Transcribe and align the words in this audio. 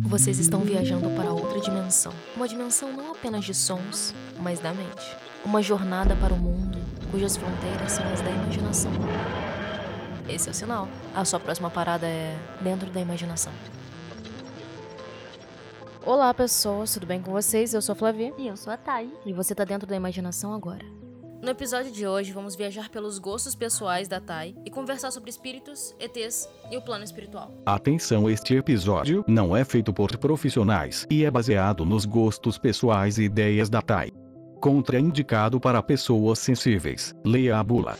Vocês 0.00 0.38
estão 0.38 0.60
viajando 0.60 1.10
para 1.10 1.32
outra 1.32 1.60
dimensão. 1.60 2.12
Uma 2.36 2.46
dimensão 2.46 2.92
não 2.92 3.10
apenas 3.10 3.44
de 3.44 3.52
sons, 3.52 4.14
mas 4.40 4.60
da 4.60 4.72
mente. 4.72 5.16
Uma 5.44 5.60
jornada 5.60 6.14
para 6.14 6.32
o 6.32 6.38
mundo 6.38 6.78
cujas 7.10 7.36
fronteiras 7.36 7.92
são 7.92 8.06
as 8.12 8.20
da 8.20 8.30
imaginação. 8.30 8.92
Esse 10.28 10.48
é 10.48 10.52
o 10.52 10.54
sinal. 10.54 10.88
A 11.14 11.24
sua 11.24 11.40
próxima 11.40 11.68
parada 11.68 12.06
é 12.06 12.38
dentro 12.60 12.88
da 12.90 13.00
imaginação. 13.00 13.52
Olá, 16.06 16.32
pessoas, 16.32 16.94
tudo 16.94 17.06
bem 17.06 17.20
com 17.20 17.32
vocês? 17.32 17.74
Eu 17.74 17.82
sou 17.82 17.92
a 17.92 17.96
Flavia. 17.96 18.32
E 18.38 18.46
eu 18.46 18.56
sou 18.56 18.72
a 18.72 18.76
Thay. 18.76 19.12
E 19.26 19.32
você 19.32 19.52
tá 19.54 19.64
dentro 19.64 19.86
da 19.86 19.96
imaginação 19.96 20.54
agora. 20.54 20.97
No 21.40 21.50
episódio 21.50 21.92
de 21.92 22.04
hoje, 22.04 22.32
vamos 22.32 22.56
viajar 22.56 22.88
pelos 22.88 23.20
gostos 23.20 23.54
pessoais 23.54 24.08
da 24.08 24.20
Thay 24.20 24.56
e 24.66 24.70
conversar 24.70 25.12
sobre 25.12 25.30
espíritos, 25.30 25.94
ETs 26.00 26.48
e 26.68 26.76
o 26.76 26.82
plano 26.82 27.04
espiritual. 27.04 27.54
Atenção, 27.64 28.28
este 28.28 28.56
episódio 28.56 29.24
não 29.28 29.56
é 29.56 29.64
feito 29.64 29.92
por 29.92 30.16
profissionais 30.16 31.06
e 31.08 31.24
é 31.24 31.30
baseado 31.30 31.84
nos 31.84 32.04
gostos 32.04 32.58
pessoais 32.58 33.18
e 33.18 33.24
ideias 33.24 33.70
da 33.70 33.80
Thay. 33.80 34.10
Contraindicado 34.60 35.60
para 35.60 35.80
pessoas 35.80 36.40
sensíveis. 36.40 37.14
Leia 37.24 37.58
a 37.58 37.62
bula. 37.62 37.96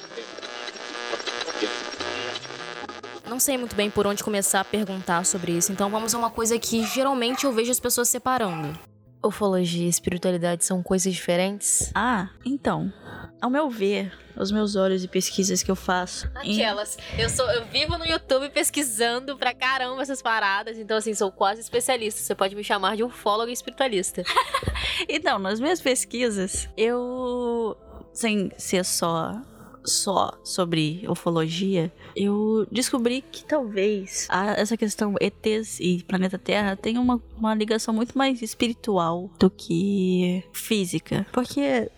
Não 3.28 3.38
sei 3.38 3.56
muito 3.56 3.76
bem 3.76 3.88
por 3.88 4.04
onde 4.04 4.24
começar 4.24 4.60
a 4.60 4.64
perguntar 4.64 5.24
sobre 5.24 5.52
isso, 5.52 5.70
então 5.70 5.88
vamos 5.90 6.12
a 6.12 6.18
uma 6.18 6.30
coisa 6.30 6.58
que 6.58 6.84
geralmente 6.84 7.44
eu 7.44 7.52
vejo 7.52 7.70
as 7.70 7.78
pessoas 7.78 8.08
separando. 8.08 8.76
Ufologia 9.24 9.86
e 9.86 9.88
espiritualidade 9.88 10.64
são 10.64 10.82
coisas 10.82 11.12
diferentes? 11.12 11.90
Ah, 11.94 12.30
então. 12.44 12.92
Ao 13.40 13.48
meu 13.48 13.70
ver, 13.70 14.12
os 14.36 14.50
meus 14.50 14.74
olhos 14.74 15.04
e 15.04 15.08
pesquisas 15.08 15.62
que 15.62 15.70
eu 15.70 15.76
faço. 15.76 16.28
Aquelas. 16.34 16.98
Eu 17.16 17.28
sou, 17.28 17.48
eu 17.52 17.64
vivo 17.66 17.96
no 17.96 18.04
YouTube 18.04 18.50
pesquisando 18.50 19.36
pra 19.36 19.54
caramba 19.54 20.02
essas 20.02 20.20
paradas, 20.20 20.76
então 20.76 20.96
assim, 20.96 21.14
sou 21.14 21.30
quase 21.30 21.60
especialista. 21.60 22.20
Você 22.20 22.34
pode 22.34 22.56
me 22.56 22.64
chamar 22.64 22.96
de 22.96 23.04
ufólogo 23.04 23.50
espiritualista. 23.50 24.24
então, 25.08 25.38
nas 25.38 25.60
minhas 25.60 25.80
pesquisas, 25.80 26.68
eu 26.76 27.76
sem 28.12 28.50
ser 28.56 28.84
só 28.84 29.40
só 29.88 30.38
sobre 30.44 31.04
ufologia, 31.08 31.92
eu 32.14 32.66
descobri 32.70 33.22
que 33.22 33.44
talvez 33.44 34.26
a, 34.30 34.52
essa 34.52 34.76
questão 34.76 35.14
ETs 35.20 35.80
e 35.80 36.02
planeta 36.04 36.38
Terra 36.38 36.76
tenha 36.76 37.00
uma, 37.00 37.20
uma 37.36 37.54
ligação 37.54 37.92
muito 37.94 38.16
mais 38.16 38.42
espiritual 38.42 39.30
do 39.38 39.50
que 39.50 40.44
física. 40.52 41.26
Porque 41.32 41.90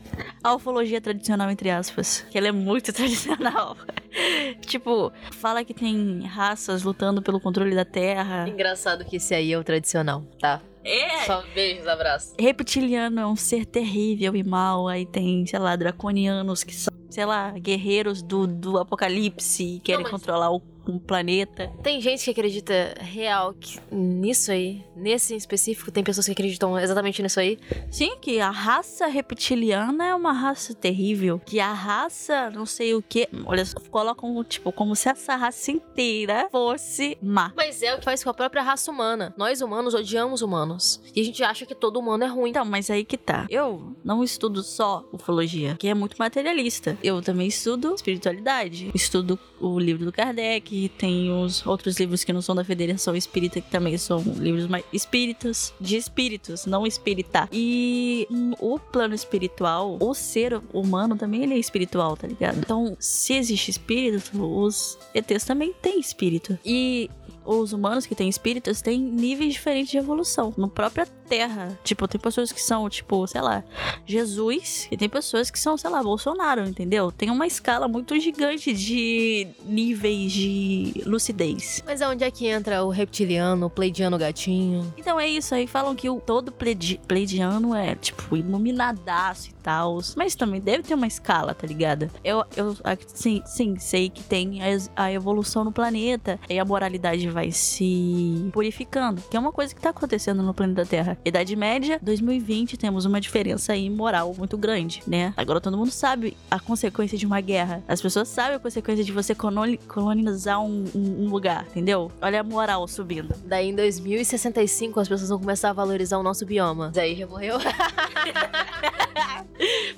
a 0.42 0.54
ufologia 0.54 1.00
tradicional, 1.00 1.50
entre 1.50 1.70
aspas, 1.70 2.24
que 2.30 2.38
ela 2.38 2.48
é 2.48 2.52
muito 2.52 2.92
tradicional. 2.94 3.76
tipo, 4.66 5.12
fala 5.32 5.64
que 5.64 5.74
tem 5.74 6.22
raças 6.22 6.82
lutando 6.82 7.22
pelo 7.22 7.40
controle 7.40 7.74
da 7.74 7.84
Terra. 7.84 8.48
Engraçado 8.48 9.04
que 9.04 9.16
esse 9.16 9.34
aí 9.34 9.52
é 9.52 9.58
o 9.58 9.64
tradicional, 9.64 10.22
tá? 10.38 10.60
É. 10.84 11.26
Só 11.26 11.42
beijos, 11.54 11.86
abraços. 11.86 12.34
Reptiliano 12.38 13.20
é 13.20 13.26
um 13.26 13.36
ser 13.36 13.66
terrível 13.66 14.34
e 14.34 14.42
mal. 14.42 14.88
Aí 14.88 15.04
tem, 15.04 15.46
sei 15.46 15.58
lá, 15.58 15.76
draconianos 15.76 16.64
que 16.64 16.74
são 16.74 16.89
sei 17.10 17.24
lá, 17.24 17.50
guerreiros 17.50 18.22
do, 18.22 18.46
do 18.46 18.78
apocalipse 18.78 19.76
e 19.76 19.80
querem 19.80 20.02
mas... 20.02 20.10
controlar 20.10 20.50
o 20.50 20.60
um 20.90 20.98
planeta. 20.98 21.72
Tem 21.82 22.00
gente 22.00 22.24
que 22.24 22.30
acredita 22.30 22.94
real 23.00 23.54
que 23.54 23.78
nisso 23.90 24.50
aí, 24.50 24.84
nesse 24.96 25.34
em 25.34 25.36
específico, 25.36 25.90
tem 25.90 26.04
pessoas 26.04 26.26
que 26.26 26.32
acreditam 26.32 26.78
exatamente 26.78 27.22
nisso 27.22 27.40
aí. 27.40 27.58
Sim, 27.90 28.16
que 28.20 28.40
a 28.40 28.50
raça 28.50 29.06
reptiliana 29.06 30.06
é 30.06 30.14
uma 30.14 30.32
raça 30.32 30.74
terrível. 30.74 31.40
Que 31.44 31.60
a 31.60 31.72
raça, 31.72 32.50
não 32.50 32.66
sei 32.66 32.94
o 32.94 33.02
que. 33.02 33.28
Olha, 33.44 33.64
colocam, 33.90 34.42
tipo, 34.44 34.72
como 34.72 34.94
se 34.96 35.08
essa 35.08 35.36
raça 35.36 35.70
inteira 35.70 36.48
fosse 36.50 37.16
má. 37.22 37.52
Mas 37.56 37.82
é 37.82 37.94
o 37.94 37.98
que 37.98 38.04
faz 38.04 38.22
com 38.22 38.30
a 38.30 38.34
própria 38.34 38.62
raça 38.62 38.90
humana. 38.90 39.34
Nós 39.36 39.60
humanos 39.60 39.94
odiamos 39.94 40.42
humanos. 40.42 41.00
E 41.14 41.20
a 41.20 41.24
gente 41.24 41.42
acha 41.42 41.66
que 41.66 41.74
todo 41.74 41.98
humano 41.98 42.24
é 42.24 42.26
ruim. 42.26 42.50
Então, 42.50 42.64
mas 42.64 42.90
aí 42.90 43.04
que 43.04 43.16
tá. 43.16 43.46
Eu 43.48 43.94
não 44.04 44.22
estudo 44.22 44.62
só 44.62 45.04
ufologia, 45.12 45.76
que 45.78 45.88
é 45.88 45.94
muito 45.94 46.16
materialista. 46.18 46.96
Eu 47.02 47.22
também 47.22 47.46
estudo 47.46 47.94
espiritualidade. 47.94 48.90
Estudo 48.94 49.38
o 49.60 49.78
livro 49.78 50.04
do 50.04 50.12
Kardec, 50.12 50.90
tem 50.98 51.30
os 51.30 51.64
outros 51.66 51.98
livros 51.98 52.24
que 52.24 52.32
não 52.32 52.42
são 52.42 52.54
da 52.54 52.64
Federação 52.64 53.14
Espírita, 53.14 53.60
que 53.60 53.70
também 53.70 53.96
são 53.98 54.20
livros 54.20 54.66
mais 54.66 54.84
espíritas, 54.92 55.72
de 55.80 55.96
espíritos, 55.96 56.66
não 56.66 56.86
espírita. 56.86 57.48
E 57.52 58.26
o 58.58 58.78
plano 58.78 59.14
espiritual, 59.14 59.98
o 60.00 60.14
ser 60.14 60.60
humano 60.72 61.16
também 61.16 61.42
ele 61.42 61.54
é 61.54 61.58
espiritual, 61.58 62.16
tá 62.16 62.26
ligado? 62.26 62.58
Então, 62.58 62.96
se 62.98 63.34
existe 63.34 63.70
espírito, 63.70 64.42
os 64.42 64.98
ETs 65.14 65.44
também 65.44 65.72
têm 65.80 66.00
espírito. 66.00 66.58
E 66.64 67.10
os 67.58 67.72
humanos 67.72 68.06
que 68.06 68.14
têm 68.14 68.28
espíritos 68.28 68.80
têm 68.80 69.00
níveis 69.00 69.54
diferentes 69.54 69.90
de 69.90 69.98
evolução. 69.98 70.54
No 70.56 70.68
própria 70.68 71.06
Terra. 71.30 71.78
Tipo, 71.84 72.08
tem 72.08 72.20
pessoas 72.20 72.50
que 72.50 72.60
são, 72.60 72.90
tipo, 72.90 73.24
sei 73.28 73.40
lá, 73.40 73.62
Jesus. 74.04 74.88
E 74.90 74.96
tem 74.96 75.08
pessoas 75.08 75.48
que 75.48 75.60
são, 75.60 75.76
sei 75.76 75.88
lá, 75.88 76.02
Bolsonaro, 76.02 76.66
entendeu? 76.66 77.12
Tem 77.12 77.30
uma 77.30 77.46
escala 77.46 77.86
muito 77.86 78.18
gigante 78.18 78.72
de 78.72 79.46
níveis 79.64 80.32
de 80.32 81.02
lucidez. 81.06 81.82
Mas 81.86 82.02
aonde 82.02 82.24
é 82.24 82.30
que 82.32 82.48
entra 82.48 82.84
o 82.84 82.88
reptiliano, 82.88 83.66
o 83.66 83.70
pleidiano 83.70 84.18
gatinho? 84.18 84.92
Então 84.98 85.20
é 85.20 85.28
isso 85.28 85.54
aí. 85.54 85.68
Falam 85.68 85.94
que 85.94 86.10
o 86.10 86.20
todo 86.20 86.50
pleidi 86.50 87.00
pleidiano 87.06 87.76
é, 87.76 87.94
tipo, 87.94 88.36
iluminadaço 88.36 89.50
e 89.50 89.54
tal. 89.62 90.00
Mas 90.16 90.34
também 90.34 90.60
deve 90.60 90.82
ter 90.82 90.94
uma 90.94 91.06
escala, 91.06 91.54
tá 91.54 91.66
ligado? 91.66 92.10
Eu, 92.24 92.44
eu 92.56 92.76
sim, 93.06 93.40
sim, 93.46 93.78
sei 93.78 94.10
que 94.10 94.24
tem 94.24 94.60
a, 94.62 95.04
a 95.04 95.12
evolução 95.12 95.62
no 95.62 95.70
planeta 95.70 96.40
e 96.48 96.58
a 96.58 96.64
moralidade 96.64 97.28
vai 97.28 97.39
se 97.50 98.48
purificando, 98.52 99.22
que 99.30 99.36
é 99.36 99.40
uma 99.40 99.52
coisa 99.52 99.74
que 99.74 99.80
tá 99.80 99.90
acontecendo 99.90 100.42
no 100.42 100.54
planeta 100.54 100.84
Terra. 100.84 101.18
Idade 101.24 101.54
Média, 101.56 101.98
2020, 102.02 102.76
temos 102.76 103.04
uma 103.04 103.20
diferença 103.20 103.72
aí 103.72 103.88
moral 103.88 104.34
muito 104.36 104.56
grande, 104.56 105.02
né? 105.06 105.32
Agora 105.36 105.60
todo 105.60 105.76
mundo 105.76 105.90
sabe 105.90 106.36
a 106.50 106.58
consequência 106.58 107.16
de 107.16 107.26
uma 107.26 107.40
guerra. 107.40 107.82
As 107.86 108.00
pessoas 108.00 108.28
sabem 108.28 108.56
a 108.56 108.58
consequência 108.58 109.04
de 109.04 109.12
você 109.12 109.34
colonizar 109.34 110.62
um, 110.62 110.84
um, 110.94 111.24
um 111.24 111.28
lugar, 111.28 111.66
entendeu? 111.70 112.10
Olha 112.20 112.40
a 112.40 112.44
moral 112.44 112.86
subindo. 112.88 113.34
Daí 113.44 113.68
em 113.68 113.74
2065 113.74 115.00
as 115.00 115.08
pessoas 115.08 115.30
vão 115.30 115.38
começar 115.38 115.70
a 115.70 115.72
valorizar 115.72 116.18
o 116.18 116.22
nosso 116.22 116.44
bioma. 116.44 116.90
Daí 116.94 117.16
já 117.16 117.26
morreu. 117.26 117.58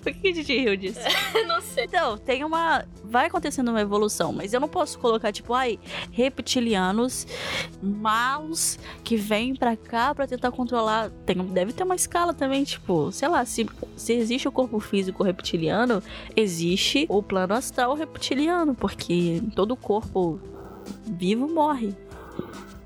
Por 0.03 0.13
que 0.13 0.29
a 0.29 0.35
gente 0.35 0.53
riu 0.53 0.77
disso? 0.77 1.01
não 1.47 1.61
sei. 1.61 1.85
Então, 1.85 2.19
tem 2.19 2.45
uma. 2.45 2.85
Vai 3.05 3.27
acontecendo 3.27 3.69
uma 3.69 3.81
evolução, 3.81 4.33
mas 4.33 4.53
eu 4.53 4.61
não 4.61 4.69
posso 4.69 4.99
colocar, 4.99 5.31
tipo, 5.31 5.55
ai, 5.55 5.79
reptilianos 6.11 7.22
maus 7.83 8.79
que 9.05 9.17
vêm 9.17 9.55
pra 9.55 9.77
cá 9.77 10.15
pra 10.15 10.27
tentar 10.27 10.51
controlar. 10.51 11.11
Tem, 11.27 11.37
deve 11.37 11.73
ter 11.73 11.85
uma 11.85 11.95
escala 11.95 12.33
também, 12.35 12.65
tipo, 12.65 13.11
sei 13.13 13.29
lá, 13.29 13.45
se, 13.45 13.67
se 13.97 14.13
existe 14.13 14.49
o 14.49 14.53
corpo 14.53 14.79
físico 14.81 15.23
reptiliano, 15.23 16.03
existe 16.37 17.07
o 17.09 17.23
plano 17.23 17.55
astral 17.55 17.95
reptiliano, 17.95 18.75
porque 18.75 19.43
todo 19.55 19.77
corpo 19.77 20.41
vivo 21.07 21.49
morre. 21.49 21.95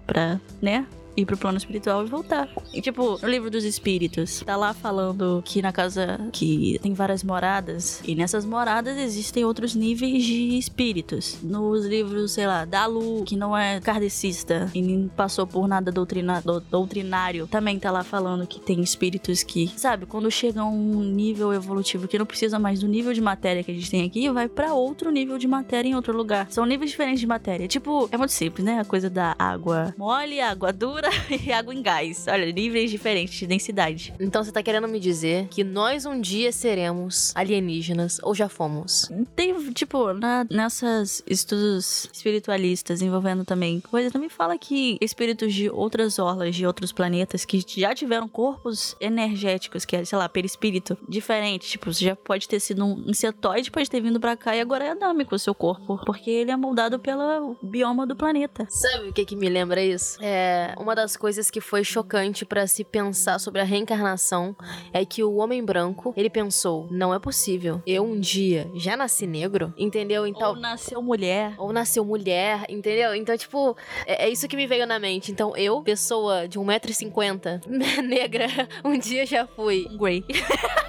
Pra, 0.07 0.41
né? 0.63 0.87
Ir 1.17 1.25
pro 1.25 1.37
plano 1.37 1.59
espiritual 1.59 2.05
e 2.05 2.09
voltar. 2.09 2.49
E, 2.73 2.81
tipo, 2.81 3.19
no 3.21 3.29
livro 3.29 3.51
dos 3.51 3.65
espíritos, 3.65 4.43
tá 4.45 4.57
lá 4.57 4.75
falando 4.75 5.43
que 5.45 5.63
na 5.63 5.73
casa 5.73 6.21
que 6.33 6.79
tem 6.83 6.93
várias 6.93 7.23
moradas, 7.23 8.01
e 8.05 8.15
nessas 8.15 8.45
moradas 8.45 8.97
existem 8.99 9.45
outros 9.45 9.75
níveis 9.75 10.25
de 10.25 10.59
espíritos. 10.59 11.39
Nos 11.43 11.85
livros, 11.87 12.33
sei 12.33 12.47
lá, 12.47 12.65
da 12.65 12.87
Lu, 12.87 13.25
que 13.25 13.37
não 13.37 13.57
é 13.57 13.81
kardecista 13.81 14.71
e 14.75 14.83
nem 14.83 15.09
passou 15.09 15.47
por 15.47 15.67
nada 15.67 15.91
doutrina, 15.91 16.43
doutrinário, 16.71 17.47
também 17.47 17.79
tá 17.79 17.91
lá 17.91 18.05
falando 18.05 18.47
que 18.47 18.61
tem 18.61 18.81
espíritos 18.81 19.43
que, 19.43 19.71
sabe, 19.77 20.07
quando 20.07 20.31
chega 20.31 20.61
a 20.61 20.65
um 20.65 21.03
nível 21.03 21.53
evolutivo 21.53 22.09
que 22.09 22.19
não 22.19 22.27
precisa 22.27 22.59
mais 22.59 22.81
do 22.81 22.89
nível 22.89 23.13
de 23.13 23.21
matéria 23.21 23.63
que 23.63 23.71
a 23.71 23.75
gente 23.75 23.91
tem 23.91 24.05
aqui, 24.05 24.29
vai 24.31 24.49
para 24.49 24.75
outro 24.75 25.11
nível 25.11 25.39
de 25.39 25.47
matéria 25.47 25.89
em 25.89 25.95
outro 25.95 26.17
lugar. 26.17 26.47
São 26.51 26.67
níveis 26.67 26.91
diferentes 26.91 27.21
de 27.21 27.27
matéria. 27.27 27.69
Tipo, 27.69 28.09
é 28.13 28.17
muito 28.17 28.33
simples, 28.33 28.65
né? 28.65 28.81
A 28.81 28.85
coisa 28.85 29.09
da 29.09 29.35
água 29.39 29.95
mole, 29.97 30.41
água 30.41 30.73
dura 30.73 31.06
e 31.31 31.53
água 31.53 31.75
em 31.75 31.83
gás. 31.83 32.27
Olha, 32.29 32.51
níveis 32.53 32.91
diferentes 32.91 33.39
de 33.39 33.47
densidade. 33.47 34.15
Então 34.19 34.43
você 34.43 34.53
tá 34.53 34.63
querendo 34.63 34.89
me 34.89 34.99
dizer 34.99 35.49
que 35.49 35.63
nós 35.63 36.07
um 36.07 36.21
dia 36.21 36.53
seremos 36.53 37.33
alienígenas 37.35 38.19
ou 38.23 38.35
já 38.35 38.49
fomos? 38.49 39.09
Tem, 39.35 39.55
tipo, 39.73 40.13
na, 40.13 40.47
nessas 40.51 41.23
estudos 41.27 42.09
espiritualistas 42.13 43.03
envolvendo 43.03 43.45
também 43.45 43.81
coisa, 43.81 44.11
também 44.11 44.29
fala 44.29 44.59
que 44.59 44.99
espíritos 45.01 45.53
de 45.55 45.71
outras 45.71 46.19
orlas, 46.19 46.55
de 46.55 46.67
outros 46.67 46.93
planetas 46.93 47.45
que 47.45 47.65
já 47.69 47.95
tiveram 47.95 48.29
corpos 48.29 48.97
energéticos, 49.01 49.85
que 49.85 49.97
é, 49.97 50.05
sei 50.05 50.19
lá, 50.19 50.29
perispírito, 50.29 50.97
diferente. 51.09 51.69
Tipo, 51.69 51.93
você 51.93 52.05
já 52.05 52.17
pode 52.17 52.49
ter 52.49 52.61
sido 52.61 52.85
um 52.85 53.05
insetoide, 53.07 53.71
pode 53.71 53.91
ter 53.91 54.01
vindo 54.01 54.21
pra 54.21 54.37
cá 54.37 54.57
e 54.57 54.61
agora 54.61 54.85
é 54.85 54.91
adâmico 54.91 55.35
o 55.35 55.39
seu 55.39 55.55
corpo, 55.55 56.01
porque 56.05 56.31
ele 56.31 56.51
é 56.51 56.57
moldado 56.57 56.99
pelo 56.99 57.57
bioma 57.63 58.07
do 58.07 58.17
planeta. 58.17 58.67
Sabe 58.69 59.09
o 59.09 59.13
que 59.13 59.25
que 59.25 59.37
me 59.37 59.49
lembra 59.49 59.83
isso? 59.83 60.19
É 60.21 60.75
uma 60.79 60.95
das 60.97 61.17
coisas 61.17 61.49
que 61.51 61.61
foi 61.61 61.85
chocante 61.85 62.45
para 62.45 62.67
se 62.67 62.83
pensar 62.83 63.39
sobre 63.39 63.61
a 63.61 63.65
reencarnação 63.65 64.57
é 64.93 65.05
que 65.05 65.23
o 65.23 65.37
homem 65.37 65.65
branco, 65.65 66.13
ele 66.17 66.29
pensou, 66.29 66.89
não 66.91 67.15
é 67.15 67.19
possível. 67.21 67.81
Eu 67.87 68.03
um 68.05 68.19
dia 68.19 68.69
já 68.75 68.97
nasci 68.97 69.27
negro, 69.27 69.73
entendeu? 69.79 70.27
Então, 70.27 70.51
Ou 70.51 70.57
nasceu 70.57 71.01
mulher. 71.01 71.55
ou 71.59 71.73
nasceu 71.73 72.05
mulher, 72.05 72.65
entendeu? 72.69 73.15
Então, 73.15 73.37
tipo, 73.37 73.77
é, 74.07 74.25
é 74.27 74.29
isso 74.29 74.49
que 74.49 74.57
me 74.57 74.67
veio 74.67 74.87
na 74.87 74.99
mente. 74.99 75.31
Então, 75.31 75.57
eu, 75.57 75.83
pessoa 75.83 76.49
de 76.49 76.59
1,50m, 76.59 77.61
negra, 78.03 78.47
um 78.85 78.99
dia 78.99 79.25
já 79.27 79.47
fui 79.47 79.87
Grey. 79.99 80.25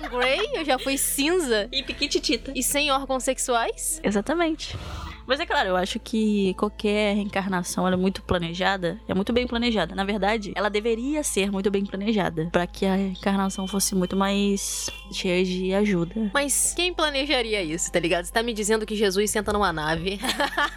grey, 0.09 0.39
eu 0.55 0.65
já 0.65 0.79
fui 0.79 0.97
cinza 0.97 1.67
E 1.71 1.83
piquititita. 1.83 2.51
e 2.55 2.63
sem 2.63 2.89
órgãos 2.91 3.23
sexuais. 3.23 3.99
Exatamente. 4.03 4.75
Mas 5.27 5.41
é 5.41 5.45
claro, 5.45 5.67
eu 5.67 5.75
acho 5.75 5.99
que 5.99 6.53
qualquer 6.53 7.15
reencarnação 7.15 7.85
ela 7.85 7.97
é 7.97 7.99
muito 7.99 8.21
planejada, 8.21 8.97
é 9.09 9.13
muito 9.13 9.33
bem 9.33 9.45
planejada. 9.45 9.93
Na 9.93 10.05
verdade, 10.05 10.53
ela 10.55 10.69
deveria 10.69 11.21
ser 11.21 11.51
muito 11.51 11.69
bem 11.69 11.85
planejada 11.85 12.47
para 12.49 12.65
que 12.65 12.85
a 12.85 12.95
reencarnação 12.95 13.67
fosse 13.67 13.93
muito 13.93 14.15
mais 14.15 14.89
cheia 15.11 15.43
de 15.43 15.73
ajuda. 15.73 16.31
Mas 16.33 16.73
quem 16.73 16.93
planejaria 16.93 17.61
isso, 17.61 17.91
tá 17.91 17.99
ligado? 17.99 18.23
Você 18.23 18.31
tá 18.31 18.41
me 18.41 18.53
dizendo 18.53 18.85
que 18.85 18.95
Jesus 18.95 19.29
senta 19.29 19.51
numa 19.51 19.73
nave, 19.73 20.17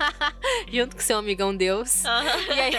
junto 0.73 0.97
com 0.97 1.03
seu 1.03 1.19
amigão 1.19 1.55
Deus. 1.55 2.03
E 2.05 2.61
aí, 2.61 2.73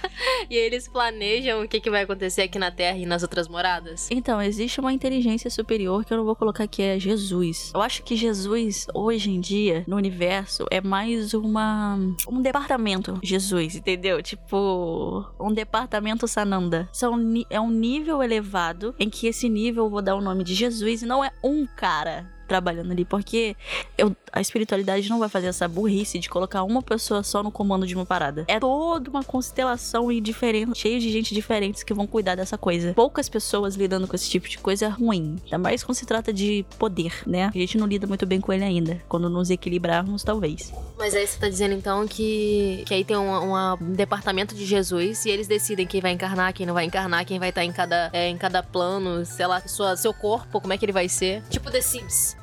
e 0.48 0.56
aí 0.56 0.62
eles 0.62 0.88
planejam 0.88 1.62
o 1.62 1.68
que, 1.68 1.80
que 1.80 1.90
vai 1.90 2.04
acontecer 2.04 2.42
aqui 2.42 2.58
na 2.58 2.70
Terra 2.70 2.96
e 2.96 3.04
nas 3.04 3.22
outras 3.22 3.46
moradas? 3.46 4.08
Então, 4.10 4.40
existe 4.40 4.80
uma 4.80 4.92
inteligência 4.92 5.50
superior 5.50 6.02
que 6.02 6.14
eu 6.14 6.16
não 6.16 6.24
vou 6.24 6.34
colocar 6.34 6.66
que 6.66 6.80
é 6.80 6.98
Jesus. 6.98 7.72
Eu 7.74 7.82
acho 7.82 8.02
que 8.02 8.16
Jesus, 8.16 8.86
hoje 8.94 9.30
em 9.30 9.38
dia, 9.38 9.84
no 9.86 9.96
universo, 9.96 10.64
é 10.70 10.80
mais 10.80 11.09
uma. 11.34 11.98
um 12.28 12.40
departamento 12.40 13.18
Jesus, 13.22 13.76
entendeu? 13.76 14.22
Tipo. 14.22 15.24
um 15.38 15.52
departamento 15.52 16.26
Sananda. 16.26 16.88
São, 16.92 17.18
é 17.48 17.60
um 17.60 17.70
nível 17.70 18.22
elevado 18.22 18.94
em 18.98 19.08
que 19.08 19.26
esse 19.26 19.48
nível 19.48 19.84
eu 19.84 19.90
vou 19.90 20.02
dar 20.02 20.14
o 20.14 20.20
nome 20.20 20.44
de 20.44 20.54
Jesus 20.54 21.02
e 21.02 21.06
não 21.06 21.24
é 21.24 21.30
um 21.42 21.66
cara 21.66 22.28
trabalhando 22.50 22.90
ali, 22.90 23.04
porque 23.04 23.54
eu, 23.96 24.14
a 24.32 24.40
espiritualidade 24.40 25.08
não 25.08 25.20
vai 25.20 25.28
fazer 25.28 25.46
essa 25.46 25.68
burrice 25.68 26.18
de 26.18 26.28
colocar 26.28 26.64
uma 26.64 26.82
pessoa 26.82 27.22
só 27.22 27.44
no 27.44 27.52
comando 27.52 27.86
de 27.86 27.94
uma 27.94 28.04
parada. 28.04 28.44
É 28.48 28.58
toda 28.58 29.08
uma 29.08 29.22
constelação 29.22 30.10
e 30.10 30.20
diferente, 30.20 30.76
cheia 30.76 30.98
de 30.98 31.12
gente 31.12 31.32
diferentes 31.32 31.84
que 31.84 31.94
vão 31.94 32.08
cuidar 32.08 32.34
dessa 32.34 32.58
coisa. 32.58 32.92
Poucas 32.92 33.28
pessoas 33.28 33.76
lidando 33.76 34.08
com 34.08 34.16
esse 34.16 34.28
tipo 34.28 34.48
de 34.48 34.58
coisa 34.58 34.86
é 34.86 34.88
ruim. 34.88 35.36
Ainda 35.44 35.58
mais 35.58 35.84
quando 35.84 35.96
se 35.96 36.04
trata 36.04 36.32
de 36.32 36.66
poder, 36.76 37.22
né? 37.24 37.52
A 37.54 37.58
gente 37.58 37.78
não 37.78 37.86
lida 37.86 38.04
muito 38.04 38.26
bem 38.26 38.40
com 38.40 38.52
ele 38.52 38.64
ainda. 38.64 39.00
Quando 39.08 39.30
nos 39.30 39.48
equilibrarmos, 39.48 40.24
talvez. 40.24 40.72
Mas 40.98 41.14
aí 41.14 41.24
você 41.24 41.38
tá 41.38 41.48
dizendo 41.48 41.74
então 41.74 42.04
que, 42.08 42.82
que 42.84 42.94
aí 42.94 43.04
tem 43.04 43.16
um 43.16 43.94
departamento 43.94 44.56
de 44.56 44.66
Jesus 44.66 45.24
e 45.24 45.30
eles 45.30 45.46
decidem 45.46 45.86
quem 45.86 46.00
vai 46.00 46.10
encarnar, 46.10 46.52
quem 46.52 46.66
não 46.66 46.74
vai 46.74 46.84
encarnar, 46.84 47.24
quem 47.24 47.38
vai 47.38 47.50
estar 47.50 47.64
em 47.64 47.70
cada, 47.70 48.10
é, 48.12 48.28
em 48.28 48.36
cada 48.36 48.60
plano, 48.60 49.24
sei 49.24 49.46
lá, 49.46 49.60
sua, 49.68 49.96
seu 49.96 50.12
corpo, 50.12 50.60
como 50.60 50.72
é 50.72 50.78
que 50.78 50.84
ele 50.84 50.92
vai 50.92 51.08
ser. 51.08 51.44
Tipo 51.48 51.70
The 51.70 51.80
Sims. 51.80 52.39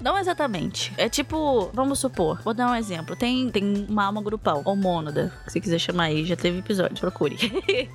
Não 0.00 0.16
exatamente. 0.18 0.92
É 0.96 1.08
tipo, 1.08 1.70
vamos 1.72 1.98
supor, 1.98 2.40
vou 2.42 2.54
dar 2.54 2.70
um 2.70 2.74
exemplo. 2.74 3.16
Tem, 3.16 3.50
tem 3.50 3.86
uma 3.88 4.04
alma 4.04 4.22
grupal, 4.22 4.62
ou 4.64 4.76
mônada, 4.76 5.32
se 5.48 5.60
quiser 5.60 5.78
chamar 5.78 6.04
aí, 6.04 6.24
já 6.24 6.36
teve 6.36 6.58
episódio, 6.58 6.96
procure. 6.98 7.36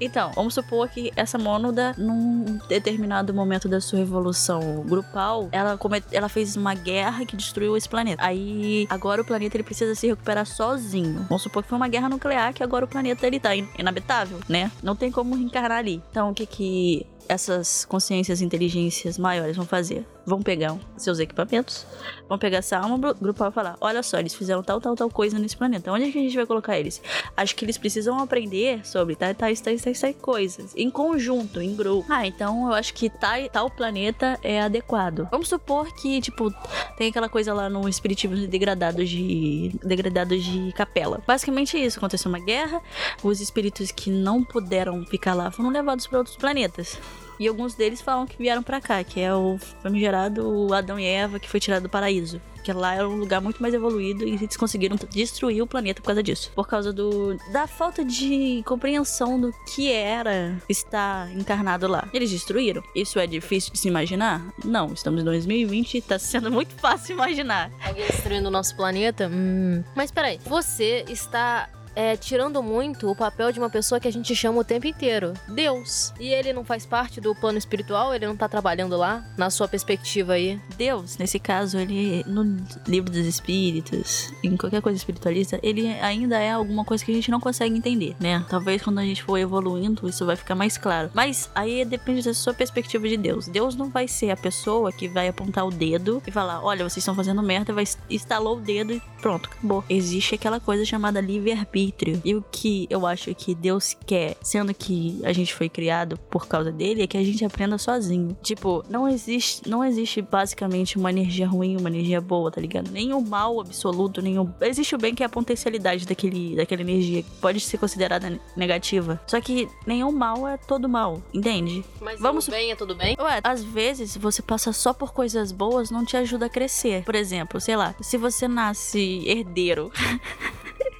então, 0.00 0.30
vamos 0.34 0.54
supor 0.54 0.88
que 0.88 1.12
essa 1.16 1.38
mônada, 1.38 1.94
num 1.98 2.58
determinado 2.68 3.32
momento 3.34 3.68
da 3.68 3.80
sua 3.80 4.00
evolução 4.00 4.82
grupal, 4.86 5.48
ela, 5.52 5.78
ela 6.12 6.28
fez 6.28 6.56
uma 6.56 6.74
guerra 6.74 7.24
que 7.24 7.36
destruiu 7.36 7.76
esse 7.76 7.88
planeta. 7.88 8.22
Aí, 8.24 8.86
agora 8.88 9.22
o 9.22 9.24
planeta 9.24 9.56
ele 9.56 9.64
precisa 9.64 9.94
se 9.94 10.06
recuperar 10.06 10.46
sozinho. 10.46 11.26
Vamos 11.28 11.42
supor 11.42 11.62
que 11.62 11.68
foi 11.68 11.76
uma 11.76 11.88
guerra 11.88 12.08
nuclear 12.08 12.52
que 12.54 12.62
agora 12.62 12.84
o 12.84 12.88
planeta 12.88 13.26
ele 13.26 13.38
tá 13.38 13.54
in- 13.54 13.68
inabitável, 13.78 14.38
né? 14.48 14.70
Não 14.82 14.96
tem 14.96 15.10
como 15.10 15.34
reencarnar 15.36 15.78
ali. 15.78 16.02
Então, 16.10 16.30
o 16.30 16.34
que 16.34 16.46
que 16.46 17.06
essas 17.30 17.84
consciências 17.84 18.40
inteligências 18.42 19.16
maiores 19.16 19.56
vão 19.56 19.64
fazer? 19.64 20.04
Vão 20.26 20.42
pegar 20.42 20.76
seus 20.96 21.18
equipamentos, 21.18 21.86
vão 22.28 22.38
pegar 22.38 22.58
essa 22.58 22.76
alma 22.76 22.98
gru- 22.98 23.14
grupal 23.14 23.48
e 23.48 23.52
falar: 23.52 23.76
olha 23.80 24.02
só, 24.02 24.18
eles 24.18 24.34
fizeram 24.34 24.62
tal, 24.62 24.80
tal, 24.80 24.94
tal 24.94 25.08
coisa 25.10 25.38
nesse 25.38 25.56
planeta. 25.56 25.90
Onde 25.90 26.04
é 26.08 26.12
que 26.12 26.18
a 26.18 26.20
gente 26.22 26.36
vai 26.36 26.44
colocar 26.46 26.78
eles? 26.78 27.00
Acho 27.36 27.56
que 27.56 27.64
eles 27.64 27.78
precisam 27.78 28.18
aprender 28.18 28.86
sobre 28.86 29.16
tais, 29.16 29.36
tais, 29.36 29.60
tais, 29.60 29.82
tais, 29.82 30.00
tais 30.00 30.16
coisas. 30.20 30.72
Em 30.76 30.90
conjunto, 30.90 31.60
em 31.60 31.74
grupo. 31.74 32.04
Ah, 32.12 32.26
então 32.26 32.66
eu 32.66 32.74
acho 32.74 32.92
que 32.94 33.08
tal, 33.08 33.48
tal 33.50 33.70
planeta 33.70 34.38
é 34.42 34.60
adequado. 34.60 35.26
Vamos 35.30 35.48
supor 35.48 35.92
que, 35.94 36.20
tipo, 36.20 36.52
tem 36.96 37.08
aquela 37.08 37.28
coisa 37.28 37.54
lá 37.54 37.68
no 37.70 37.88
espiritismo 37.88 38.36
de 38.36 38.46
degradados 38.46 39.08
de. 39.08 39.72
degradados 39.82 40.44
de 40.44 40.72
capela. 40.72 41.22
Basicamente 41.26 41.76
é 41.76 41.86
isso. 41.86 41.98
Aconteceu 41.98 42.28
uma 42.28 42.38
guerra, 42.40 42.80
os 43.22 43.40
espíritos 43.40 43.90
que 43.90 44.10
não 44.10 44.44
puderam 44.44 45.04
ficar 45.06 45.34
lá 45.34 45.50
foram 45.50 45.70
levados 45.70 46.06
para 46.06 46.18
outros 46.18 46.36
planetas. 46.36 46.98
E 47.40 47.48
alguns 47.48 47.74
deles 47.74 48.02
falam 48.02 48.26
que 48.26 48.36
vieram 48.36 48.62
pra 48.62 48.82
cá, 48.82 49.02
que 49.02 49.18
é 49.18 49.34
o 49.34 49.56
famigerado 49.82 50.74
Adão 50.74 51.00
e 51.00 51.06
Eva 51.06 51.40
que 51.40 51.48
foi 51.48 51.58
tirado 51.58 51.84
do 51.84 51.88
paraíso. 51.88 52.38
Que 52.62 52.70
lá 52.70 52.94
era 52.94 53.08
um 53.08 53.16
lugar 53.16 53.40
muito 53.40 53.62
mais 53.62 53.72
evoluído 53.72 54.28
e 54.28 54.34
eles 54.34 54.58
conseguiram 54.58 54.94
destruir 55.08 55.62
o 55.62 55.66
planeta 55.66 56.02
por 56.02 56.08
causa 56.08 56.22
disso. 56.22 56.52
Por 56.54 56.68
causa 56.68 56.92
do 56.92 57.38
da 57.50 57.66
falta 57.66 58.04
de 58.04 58.62
compreensão 58.66 59.40
do 59.40 59.50
que 59.74 59.90
era 59.90 60.60
estar 60.68 61.34
encarnado 61.34 61.88
lá. 61.88 62.06
Eles 62.12 62.30
destruíram. 62.30 62.82
Isso 62.94 63.18
é 63.18 63.26
difícil 63.26 63.72
de 63.72 63.78
se 63.78 63.88
imaginar? 63.88 64.44
Não, 64.62 64.92
estamos 64.92 65.22
em 65.22 65.24
2020 65.24 65.94
e 65.94 66.02
tá 66.02 66.18
sendo 66.18 66.50
muito 66.52 66.74
fácil 66.74 67.14
imaginar. 67.14 67.72
Alguém 67.82 68.06
destruindo 68.06 68.48
o 68.48 68.50
nosso 68.50 68.76
planeta? 68.76 69.30
Hum. 69.32 69.82
Mas 69.96 70.10
peraí, 70.10 70.38
você 70.44 71.06
está 71.08 71.70
é, 72.00 72.16
tirando 72.16 72.62
muito 72.62 73.10
o 73.10 73.14
papel 73.14 73.52
de 73.52 73.58
uma 73.58 73.68
pessoa 73.68 74.00
que 74.00 74.08
a 74.08 74.12
gente 74.12 74.34
chama 74.34 74.60
o 74.60 74.64
tempo 74.64 74.86
inteiro. 74.86 75.34
Deus. 75.46 76.14
E 76.18 76.28
ele 76.28 76.50
não 76.50 76.64
faz 76.64 76.86
parte 76.86 77.20
do 77.20 77.34
plano 77.34 77.58
espiritual? 77.58 78.14
Ele 78.14 78.26
não 78.26 78.36
tá 78.36 78.48
trabalhando 78.48 78.96
lá? 78.96 79.22
Na 79.36 79.50
sua 79.50 79.68
perspectiva 79.68 80.32
aí? 80.32 80.58
Deus, 80.78 81.18
nesse 81.18 81.38
caso, 81.38 81.78
ele 81.78 82.24
no 82.26 82.56
livro 82.86 83.10
dos 83.10 83.26
espíritos, 83.26 84.32
em 84.42 84.56
qualquer 84.56 84.80
coisa 84.80 84.96
espiritualista, 84.96 85.60
ele 85.62 85.88
ainda 86.00 86.38
é 86.38 86.52
alguma 86.52 86.86
coisa 86.86 87.04
que 87.04 87.10
a 87.10 87.14
gente 87.14 87.30
não 87.30 87.38
consegue 87.38 87.76
entender, 87.76 88.16
né? 88.18 88.44
Talvez 88.48 88.82
quando 88.82 88.98
a 88.98 89.04
gente 89.04 89.22
for 89.22 89.36
evoluindo, 89.36 90.08
isso 90.08 90.24
vai 90.24 90.36
ficar 90.36 90.54
mais 90.54 90.78
claro. 90.78 91.10
Mas 91.12 91.50
aí 91.54 91.84
depende 91.84 92.22
da 92.22 92.32
sua 92.32 92.54
perspectiva 92.54 93.06
de 93.06 93.18
Deus. 93.18 93.46
Deus 93.46 93.76
não 93.76 93.90
vai 93.90 94.08
ser 94.08 94.30
a 94.30 94.36
pessoa 94.36 94.90
que 94.90 95.06
vai 95.06 95.28
apontar 95.28 95.66
o 95.66 95.70
dedo 95.70 96.22
e 96.26 96.30
falar: 96.30 96.64
olha, 96.64 96.82
vocês 96.82 96.98
estão 96.98 97.14
fazendo 97.14 97.42
merda, 97.42 97.74
vai 97.74 97.84
instalou 98.08 98.56
o 98.56 98.60
dedo 98.60 98.94
e 98.94 99.02
pronto, 99.20 99.50
acabou. 99.52 99.84
Existe 99.88 100.34
aquela 100.34 100.58
coisa 100.58 100.82
chamada 100.84 101.20
livre-arbítrio. 101.20 101.89
E 102.24 102.34
o 102.34 102.44
que 102.50 102.86
eu 102.90 103.06
acho 103.06 103.34
que 103.34 103.54
Deus 103.54 103.96
quer, 104.06 104.36
sendo 104.42 104.72
que 104.74 105.20
a 105.24 105.32
gente 105.32 105.54
foi 105.54 105.68
criado 105.68 106.18
por 106.30 106.46
causa 106.46 106.70
dele, 106.72 107.02
é 107.02 107.06
que 107.06 107.16
a 107.16 107.24
gente 107.24 107.44
aprenda 107.44 107.78
sozinho. 107.78 108.36
Tipo, 108.42 108.84
não 108.88 109.08
existe, 109.08 109.68
não 109.68 109.84
existe 109.84 110.22
basicamente 110.22 110.96
uma 110.96 111.10
energia 111.10 111.46
ruim, 111.46 111.76
uma 111.76 111.88
energia 111.88 112.20
boa, 112.20 112.50
tá 112.50 112.60
ligado? 112.60 112.90
Nem 112.90 113.12
o 113.12 113.20
mal 113.20 113.60
absoluto, 113.60 114.20
o. 114.20 114.54
Existe 114.64 114.94
o 114.94 114.98
bem 114.98 115.14
que 115.14 115.22
é 115.22 115.26
a 115.26 115.28
potencialidade 115.28 116.06
daquele, 116.06 116.56
daquela 116.56 116.82
energia, 116.82 117.22
que 117.22 117.30
pode 117.40 117.60
ser 117.60 117.78
considerada 117.78 118.40
negativa. 118.56 119.20
Só 119.26 119.40
que 119.40 119.68
nenhum 119.86 120.12
mal 120.12 120.46
é 120.46 120.56
todo 120.56 120.88
mal, 120.88 121.22
entende? 121.32 121.84
Mas 122.00 122.20
Vamos 122.20 122.44
tudo 122.44 122.54
bem, 122.54 122.70
é 122.70 122.76
tudo 122.76 122.94
bem? 122.94 123.16
Ué, 123.18 123.40
às 123.42 123.62
vezes 123.62 124.16
você 124.16 124.42
passa 124.42 124.72
só 124.72 124.92
por 124.92 125.12
coisas 125.12 125.52
boas 125.52 125.90
não 125.90 126.04
te 126.04 126.16
ajuda 126.16 126.46
a 126.46 126.48
crescer. 126.48 127.04
Por 127.04 127.14
exemplo, 127.14 127.60
sei 127.60 127.76
lá, 127.76 127.94
se 128.00 128.16
você 128.16 128.48
nasce 128.48 129.22
herdeiro. 129.26 129.90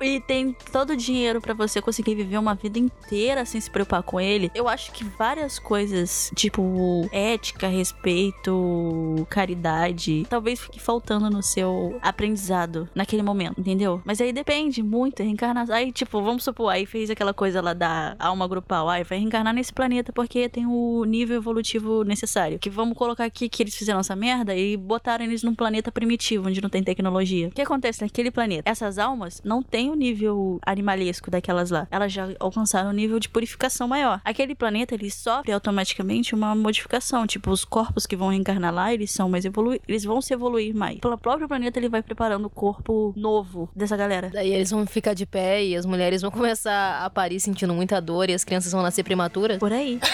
E 0.00 0.20
tem 0.20 0.54
todo 0.72 0.90
o 0.90 0.96
dinheiro 0.96 1.40
pra 1.40 1.54
você 1.54 1.80
conseguir 1.80 2.14
viver 2.14 2.38
uma 2.38 2.54
vida 2.54 2.78
inteira 2.78 3.44
sem 3.44 3.60
se 3.60 3.70
preocupar 3.70 4.02
com 4.02 4.20
ele. 4.20 4.50
Eu 4.54 4.68
acho 4.68 4.92
que 4.92 5.04
várias 5.04 5.58
coisas, 5.58 6.30
tipo 6.34 7.08
ética, 7.12 7.68
respeito, 7.68 9.26
caridade, 9.30 10.26
talvez 10.28 10.60
fique 10.60 10.80
faltando 10.80 11.30
no 11.30 11.42
seu 11.42 11.98
aprendizado 12.02 12.88
naquele 12.94 13.22
momento, 13.22 13.60
entendeu? 13.60 14.00
Mas 14.04 14.20
aí 14.20 14.32
depende 14.32 14.82
muito, 14.82 15.22
reencarnação. 15.22 15.74
Aí, 15.74 15.92
tipo, 15.92 16.22
vamos 16.22 16.44
supor, 16.44 16.70
aí 16.70 16.86
fez 16.86 17.10
aquela 17.10 17.32
coisa 17.32 17.60
lá 17.60 17.72
da 17.72 18.16
alma 18.18 18.46
grupal. 18.46 18.88
Aí 18.88 19.04
vai 19.04 19.18
reencarnar 19.18 19.54
nesse 19.54 19.72
planeta 19.72 20.12
porque 20.12 20.48
tem 20.48 20.66
o 20.66 21.04
nível 21.04 21.36
evolutivo 21.36 22.04
necessário. 22.04 22.58
Que 22.58 22.70
vamos 22.70 22.96
colocar 22.96 23.24
aqui 23.24 23.48
que 23.48 23.62
eles 23.62 23.74
fizeram 23.74 24.00
essa 24.00 24.16
merda 24.16 24.54
e 24.54 24.76
botaram 24.76 25.24
eles 25.24 25.42
num 25.42 25.54
planeta 25.54 25.90
primitivo, 25.90 26.48
onde 26.48 26.60
não 26.60 26.68
tem 26.68 26.82
tecnologia. 26.82 27.48
O 27.48 27.50
que 27.50 27.62
acontece 27.62 28.02
naquele 28.02 28.30
planeta? 28.30 28.68
Essas 28.70 28.98
almas 28.98 29.35
não 29.44 29.62
têm 29.62 29.90
o 29.90 29.94
nível 29.94 30.58
animalesco 30.64 31.30
daquelas 31.30 31.70
lá. 31.70 31.86
Elas 31.90 32.12
já 32.12 32.28
alcançaram 32.38 32.90
um 32.90 32.92
nível 32.92 33.18
de 33.18 33.28
purificação 33.28 33.88
maior. 33.88 34.20
Aquele 34.24 34.54
planeta, 34.54 34.94
ele 34.94 35.10
sofre 35.10 35.52
automaticamente 35.52 36.34
uma 36.34 36.54
modificação. 36.54 37.26
Tipo, 37.26 37.50
os 37.50 37.64
corpos 37.64 38.06
que 38.06 38.16
vão 38.16 38.28
reencarnar 38.28 38.72
lá, 38.72 38.92
eles 38.92 39.10
são 39.10 39.28
mais 39.28 39.44
evoluídos. 39.44 39.84
Eles 39.88 40.04
vão 40.04 40.20
se 40.20 40.32
evoluir 40.32 40.74
mais. 40.74 40.98
Pelo 41.00 41.18
próprio 41.18 41.48
planeta, 41.48 41.78
ele 41.78 41.88
vai 41.88 42.02
preparando 42.02 42.46
o 42.46 42.50
corpo 42.50 43.12
novo 43.16 43.68
dessa 43.74 43.96
galera. 43.96 44.30
Daí 44.32 44.52
eles 44.52 44.70
vão 44.70 44.86
ficar 44.86 45.14
de 45.14 45.26
pé 45.26 45.64
e 45.64 45.76
as 45.76 45.86
mulheres 45.86 46.22
vão 46.22 46.30
começar 46.30 47.04
a 47.04 47.10
parir 47.10 47.40
sentindo 47.40 47.74
muita 47.74 48.00
dor 48.00 48.28
e 48.30 48.34
as 48.34 48.44
crianças 48.44 48.72
vão 48.72 48.82
nascer 48.82 49.02
prematuras. 49.02 49.58
Por 49.58 49.72
aí. 49.72 50.00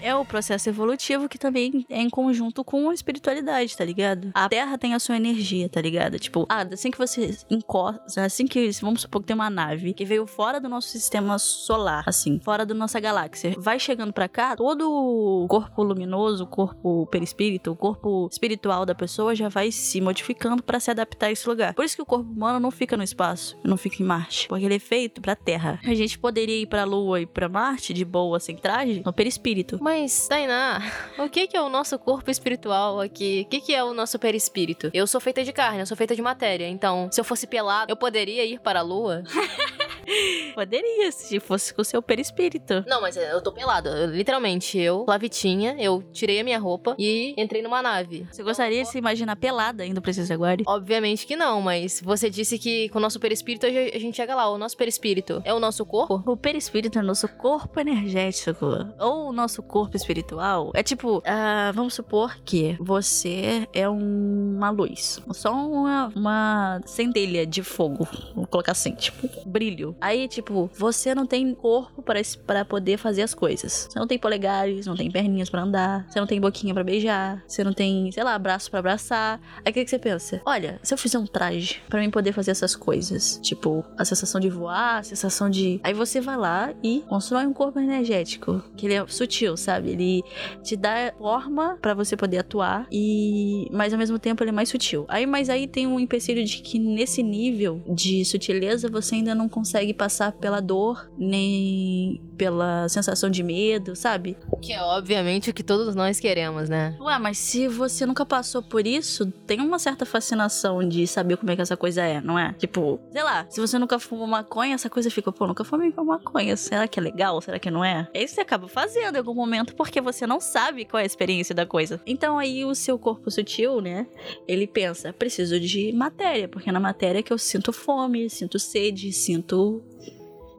É 0.00 0.14
o 0.14 0.24
processo 0.24 0.68
evolutivo 0.68 1.28
que 1.28 1.38
também 1.38 1.86
é 1.88 2.00
em 2.00 2.10
conjunto 2.10 2.62
com 2.62 2.90
a 2.90 2.94
espiritualidade, 2.94 3.74
tá 3.74 3.84
ligado? 3.84 4.30
A 4.34 4.48
Terra 4.48 4.76
tem 4.76 4.92
a 4.92 4.98
sua 4.98 5.16
energia, 5.16 5.66
tá 5.68 5.80
ligado? 5.80 6.18
Tipo, 6.18 6.46
ah, 6.48 6.66
assim 6.70 6.90
que 6.90 6.98
você 6.98 7.36
encosta, 7.50 7.83
assim 8.16 8.46
que, 8.46 8.70
vamos 8.80 9.02
supor 9.02 9.20
que 9.20 9.28
tem 9.28 9.34
uma 9.34 9.50
nave 9.50 9.92
que 9.92 10.04
veio 10.04 10.26
fora 10.26 10.60
do 10.60 10.68
nosso 10.68 10.88
sistema 10.88 11.38
solar, 11.38 12.04
assim, 12.06 12.38
fora 12.40 12.64
da 12.64 12.74
nossa 12.74 13.00
galáxia, 13.00 13.54
vai 13.58 13.78
chegando 13.78 14.12
pra 14.12 14.28
cá, 14.28 14.56
todo 14.56 14.90
o 14.90 15.46
corpo 15.48 15.82
luminoso, 15.82 16.44
o 16.44 16.46
corpo 16.46 17.06
perispírito, 17.06 17.72
o 17.72 17.76
corpo 17.76 18.28
espiritual 18.30 18.84
da 18.86 18.94
pessoa 18.94 19.34
já 19.34 19.48
vai 19.48 19.70
se 19.72 20.00
modificando 20.00 20.62
para 20.62 20.80
se 20.80 20.90
adaptar 20.90 21.26
a 21.26 21.32
esse 21.32 21.48
lugar. 21.48 21.74
Por 21.74 21.84
isso 21.84 21.96
que 21.96 22.02
o 22.02 22.06
corpo 22.06 22.30
humano 22.30 22.60
não 22.60 22.70
fica 22.70 22.96
no 22.96 23.02
espaço, 23.02 23.56
não 23.64 23.76
fica 23.76 24.02
em 24.02 24.06
Marte, 24.06 24.48
porque 24.48 24.64
ele 24.64 24.76
é 24.76 24.78
feito 24.78 25.20
pra 25.20 25.34
Terra. 25.36 25.80
A 25.84 25.94
gente 25.94 26.18
poderia 26.18 26.60
ir 26.60 26.66
pra 26.66 26.84
Lua 26.84 27.20
e 27.20 27.26
pra 27.26 27.48
Marte 27.48 27.92
de 27.92 28.04
boa, 28.04 28.38
sem 28.40 28.56
traje, 28.56 29.02
no 29.04 29.12
perispírito. 29.12 29.78
Mas, 29.80 30.28
Tainá, 30.28 30.80
o 31.18 31.28
que 31.28 31.46
que 31.46 31.56
é 31.56 31.62
o 31.62 31.68
nosso 31.68 31.98
corpo 31.98 32.30
espiritual 32.30 33.00
aqui? 33.00 33.44
O 33.46 33.50
que 33.50 33.60
que 33.60 33.74
é 33.74 33.82
o 33.82 33.94
nosso 33.94 34.18
perispírito? 34.18 34.90
Eu 34.92 35.06
sou 35.06 35.20
feita 35.20 35.42
de 35.42 35.52
carne, 35.52 35.80
eu 35.80 35.86
sou 35.86 35.96
feita 35.96 36.14
de 36.14 36.22
matéria. 36.22 36.68
Então, 36.68 37.08
se 37.10 37.20
eu 37.20 37.24
fosse 37.24 37.46
pelado, 37.74 37.90
eu 37.92 37.96
poderia 37.96 38.44
ir 38.44 38.60
para 38.60 38.80
a 38.80 38.82
lua? 38.82 39.24
Poderia, 40.54 41.10
se 41.12 41.40
fosse 41.40 41.74
com 41.74 41.82
o 41.82 41.84
seu 41.84 42.00
perispírito. 42.02 42.84
Não, 42.86 43.00
mas 43.00 43.16
eu 43.16 43.42
tô 43.42 43.52
pelado. 43.52 43.88
Eu, 43.88 44.06
literalmente, 44.06 44.78
eu, 44.78 45.04
Flavitinha, 45.04 45.76
eu 45.78 46.02
tirei 46.12 46.40
a 46.40 46.44
minha 46.44 46.58
roupa 46.58 46.94
e 46.98 47.34
entrei 47.36 47.62
numa 47.62 47.82
nave. 47.82 48.26
Você 48.30 48.42
gostaria 48.42 48.82
de 48.82 48.88
se 48.88 48.98
imaginar 48.98 49.36
pelada 49.36 49.84
indo 49.84 50.00
pra 50.00 50.10
esse 50.10 50.24
Jaguari? 50.24 50.64
Obviamente 50.66 51.26
que 51.26 51.36
não, 51.36 51.60
mas 51.60 52.00
você 52.02 52.30
disse 52.30 52.58
que 52.58 52.88
com 52.90 52.98
o 52.98 53.02
nosso 53.02 53.18
perispírito 53.18 53.66
a 53.66 53.70
gente 53.70 54.16
chega 54.16 54.34
lá. 54.34 54.50
O 54.50 54.58
nosso 54.58 54.76
perispírito 54.76 55.42
é 55.44 55.52
o 55.52 55.60
nosso 55.60 55.84
corpo? 55.84 56.22
O 56.26 56.36
perispírito 56.36 56.98
é 56.98 57.02
o 57.02 57.04
nosso 57.04 57.28
corpo 57.28 57.80
energético. 57.80 58.66
Ou 58.98 59.28
o 59.28 59.32
nosso 59.32 59.62
corpo 59.62 59.96
espiritual. 59.96 60.70
É 60.74 60.82
tipo, 60.82 61.22
ah, 61.26 61.72
vamos 61.74 61.94
supor 61.94 62.38
que 62.44 62.76
você 62.80 63.68
é 63.72 63.88
uma 63.88 64.70
luz. 64.70 65.20
Só 65.32 65.52
uma, 65.52 66.12
uma 66.14 66.80
centelha 66.84 67.46
de 67.46 67.62
fogo. 67.62 68.06
Vou 68.34 68.46
colocar 68.46 68.72
assim, 68.72 68.94
tipo, 68.94 69.28
brilho. 69.48 69.93
Aí, 70.00 70.28
tipo, 70.28 70.70
você 70.76 71.14
não 71.14 71.26
tem 71.26 71.54
corpo 71.54 72.02
para 72.46 72.64
poder 72.64 72.98
fazer 72.98 73.22
as 73.22 73.34
coisas. 73.34 73.88
Você 73.90 73.98
não 73.98 74.06
tem 74.06 74.18
polegares, 74.18 74.86
não 74.86 74.96
tem 74.96 75.10
perninhas 75.10 75.50
para 75.50 75.62
andar, 75.62 76.06
você 76.08 76.20
não 76.20 76.26
tem 76.26 76.40
boquinha 76.40 76.74
para 76.74 76.84
beijar, 76.84 77.42
você 77.46 77.64
não 77.64 77.72
tem, 77.72 78.10
sei 78.12 78.22
lá, 78.22 78.38
braço 78.38 78.70
para 78.70 78.80
abraçar. 78.80 79.40
Aí 79.64 79.70
o 79.70 79.74
que, 79.74 79.84
que 79.84 79.90
você 79.90 79.98
pensa? 79.98 80.40
Olha, 80.44 80.78
se 80.82 80.92
eu 80.92 80.98
fizer 80.98 81.18
um 81.18 81.26
traje 81.26 81.80
para 81.88 82.00
mim 82.00 82.10
poder 82.10 82.32
fazer 82.32 82.50
essas 82.50 82.76
coisas, 82.76 83.38
tipo, 83.42 83.84
a 83.96 84.04
sensação 84.04 84.40
de 84.40 84.48
voar, 84.48 84.98
a 84.98 85.02
sensação 85.02 85.48
de. 85.48 85.80
Aí 85.82 85.94
você 85.94 86.20
vai 86.20 86.36
lá 86.36 86.72
e 86.82 87.02
constrói 87.08 87.46
um 87.46 87.52
corpo 87.52 87.78
energético, 87.78 88.62
que 88.76 88.86
ele 88.86 88.94
é 88.94 89.06
sutil, 89.06 89.56
sabe? 89.56 89.90
Ele 89.90 90.22
te 90.62 90.76
dá 90.76 91.12
forma 91.18 91.78
para 91.80 91.94
você 91.94 92.16
poder 92.16 92.38
atuar 92.38 92.86
e 92.90 93.68
mas 93.72 93.92
ao 93.92 93.98
mesmo 93.98 94.18
tempo 94.18 94.42
ele 94.42 94.50
é 94.50 94.52
mais 94.52 94.68
sutil. 94.68 95.04
Aí 95.08 95.26
mas 95.26 95.48
aí 95.48 95.66
tem 95.66 95.86
um 95.86 95.98
empecilho 95.98 96.44
de 96.44 96.58
que 96.58 96.78
nesse 96.78 97.22
nível 97.22 97.82
de 97.88 98.24
sutileza 98.24 98.88
você 98.88 99.16
ainda 99.16 99.34
não 99.34 99.48
consegue 99.48 99.83
passar 99.92 100.32
pela 100.32 100.60
dor, 100.60 101.10
nem 101.18 102.22
pela 102.36 102.88
sensação 102.88 103.30
de 103.30 103.42
medo, 103.42 103.94
sabe? 103.94 104.36
Que 104.62 104.72
é 104.72 104.82
obviamente 104.82 105.50
o 105.50 105.54
que 105.54 105.62
todos 105.62 105.94
nós 105.94 106.18
queremos, 106.18 106.68
né? 106.68 106.96
Ué, 107.00 107.18
mas 107.18 107.38
se 107.38 107.68
você 107.68 108.06
nunca 108.06 108.24
passou 108.24 108.62
por 108.62 108.86
isso, 108.86 109.30
tem 109.46 109.60
uma 109.60 109.78
certa 109.78 110.04
fascinação 110.04 110.86
de 110.86 111.06
saber 111.06 111.36
como 111.36 111.50
é 111.50 111.56
que 111.56 111.62
essa 111.62 111.76
coisa 111.76 112.02
é, 112.02 112.20
não 112.20 112.38
é? 112.38 112.52
Tipo, 112.54 113.00
sei 113.12 113.22
lá, 113.22 113.46
se 113.48 113.60
você 113.60 113.78
nunca 113.78 113.98
fumou 113.98 114.26
maconha, 114.26 114.74
essa 114.74 114.90
coisa 114.90 115.10
fica, 115.10 115.30
pô, 115.30 115.46
nunca 115.46 115.64
fumei 115.64 115.92
maconha. 115.96 116.56
Será 116.56 116.86
que 116.86 116.98
é 116.98 117.02
legal? 117.02 117.40
Será 117.40 117.58
que 117.58 117.70
não 117.70 117.84
é? 117.84 118.08
Aí 118.14 118.26
você 118.26 118.40
acaba 118.40 118.68
fazendo 118.68 119.14
em 119.14 119.18
algum 119.18 119.34
momento 119.34 119.74
porque 119.74 120.00
você 120.00 120.26
não 120.26 120.40
sabe 120.40 120.84
qual 120.84 121.00
é 121.00 121.02
a 121.02 121.06
experiência 121.06 121.54
da 121.54 121.66
coisa. 121.66 122.00
Então 122.06 122.38
aí 122.38 122.64
o 122.64 122.74
seu 122.74 122.98
corpo 122.98 123.30
sutil, 123.30 123.80
né? 123.80 124.06
Ele 124.46 124.66
pensa, 124.66 125.12
preciso 125.12 125.58
de 125.58 125.92
matéria, 125.92 126.48
porque 126.48 126.68
é 126.68 126.72
na 126.72 126.80
matéria 126.80 127.22
que 127.22 127.32
eu 127.32 127.38
sinto 127.38 127.72
fome, 127.72 128.28
sinto 128.28 128.58
sede, 128.58 129.12
sinto 129.12 129.73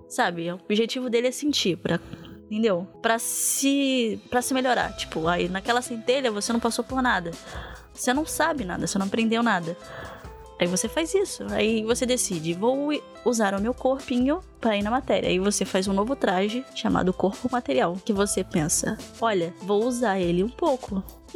Sabe? 0.08 0.52
O 0.52 0.56
objetivo 0.56 1.10
dele 1.10 1.28
é 1.28 1.32
sentir, 1.32 1.78
entendeu? 2.46 2.88
Para 3.02 3.20
se 3.20 4.20
para 4.30 4.42
se 4.42 4.54
melhorar. 4.54 4.96
Tipo, 4.96 5.28
aí 5.28 5.50
naquela 5.50 5.82
centelha 5.82 6.32
você 6.32 6.54
não 6.54 6.60
passou 6.60 6.84
por 6.84 7.02
nada. 7.02 7.32
Você 7.94 8.14
não 8.14 8.26
sabe 8.26 8.66
nada, 8.66 8.86
você 8.86 8.98
não 8.98 9.08
aprendeu 9.08 9.42
nada. 9.42 9.76
Aí 10.60 10.68
você 10.68 10.88
faz 10.88 11.14
isso. 11.14 11.44
Aí 11.52 11.84
você 11.84 12.06
decide, 12.06 12.54
vou 12.54 12.90
usar 13.26 13.54
o 13.54 13.62
meu 13.62 13.74
corpinho 13.74 14.40
para 14.60 14.78
ir 14.78 14.84
na 14.84 14.92
matéria. 14.92 15.30
Aí 15.30 15.40
você 15.40 15.66
faz 15.66 15.88
um 15.88 15.94
novo 15.94 16.16
traje 16.16 16.66
chamado 16.74 17.14
corpo 17.14 17.50
material, 17.52 17.98
que 18.04 18.14
você 18.14 18.44
pensa, 18.44 18.98
olha, 19.20 19.54
vou 19.62 19.84
usar 19.86 20.20
ele 20.20 20.44
um 20.44 20.50
pouco. 20.50 21.04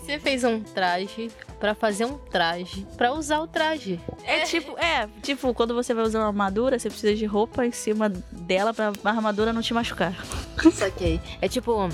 Você 0.00 0.20
fez 0.20 0.44
um 0.44 0.60
traje 0.60 1.32
para 1.58 1.74
fazer 1.74 2.04
um 2.04 2.16
traje, 2.16 2.86
para 2.96 3.12
usar 3.12 3.40
o 3.40 3.46
traje. 3.48 4.00
É, 4.22 4.40
é, 4.40 4.44
tipo, 4.44 4.78
é, 4.78 5.08
tipo, 5.20 5.52
quando 5.52 5.74
você 5.74 5.92
vai 5.92 6.04
usar 6.04 6.20
uma 6.20 6.28
armadura, 6.28 6.78
você 6.78 6.88
precisa 6.88 7.14
de 7.14 7.26
roupa 7.26 7.66
em 7.66 7.72
cima 7.72 8.08
dela 8.08 8.72
para 8.72 8.92
a 9.04 9.10
armadura 9.10 9.52
não 9.52 9.62
te 9.62 9.74
machucar. 9.74 10.14
Saquei. 10.72 11.20
É 11.40 11.48
tipo, 11.48 11.88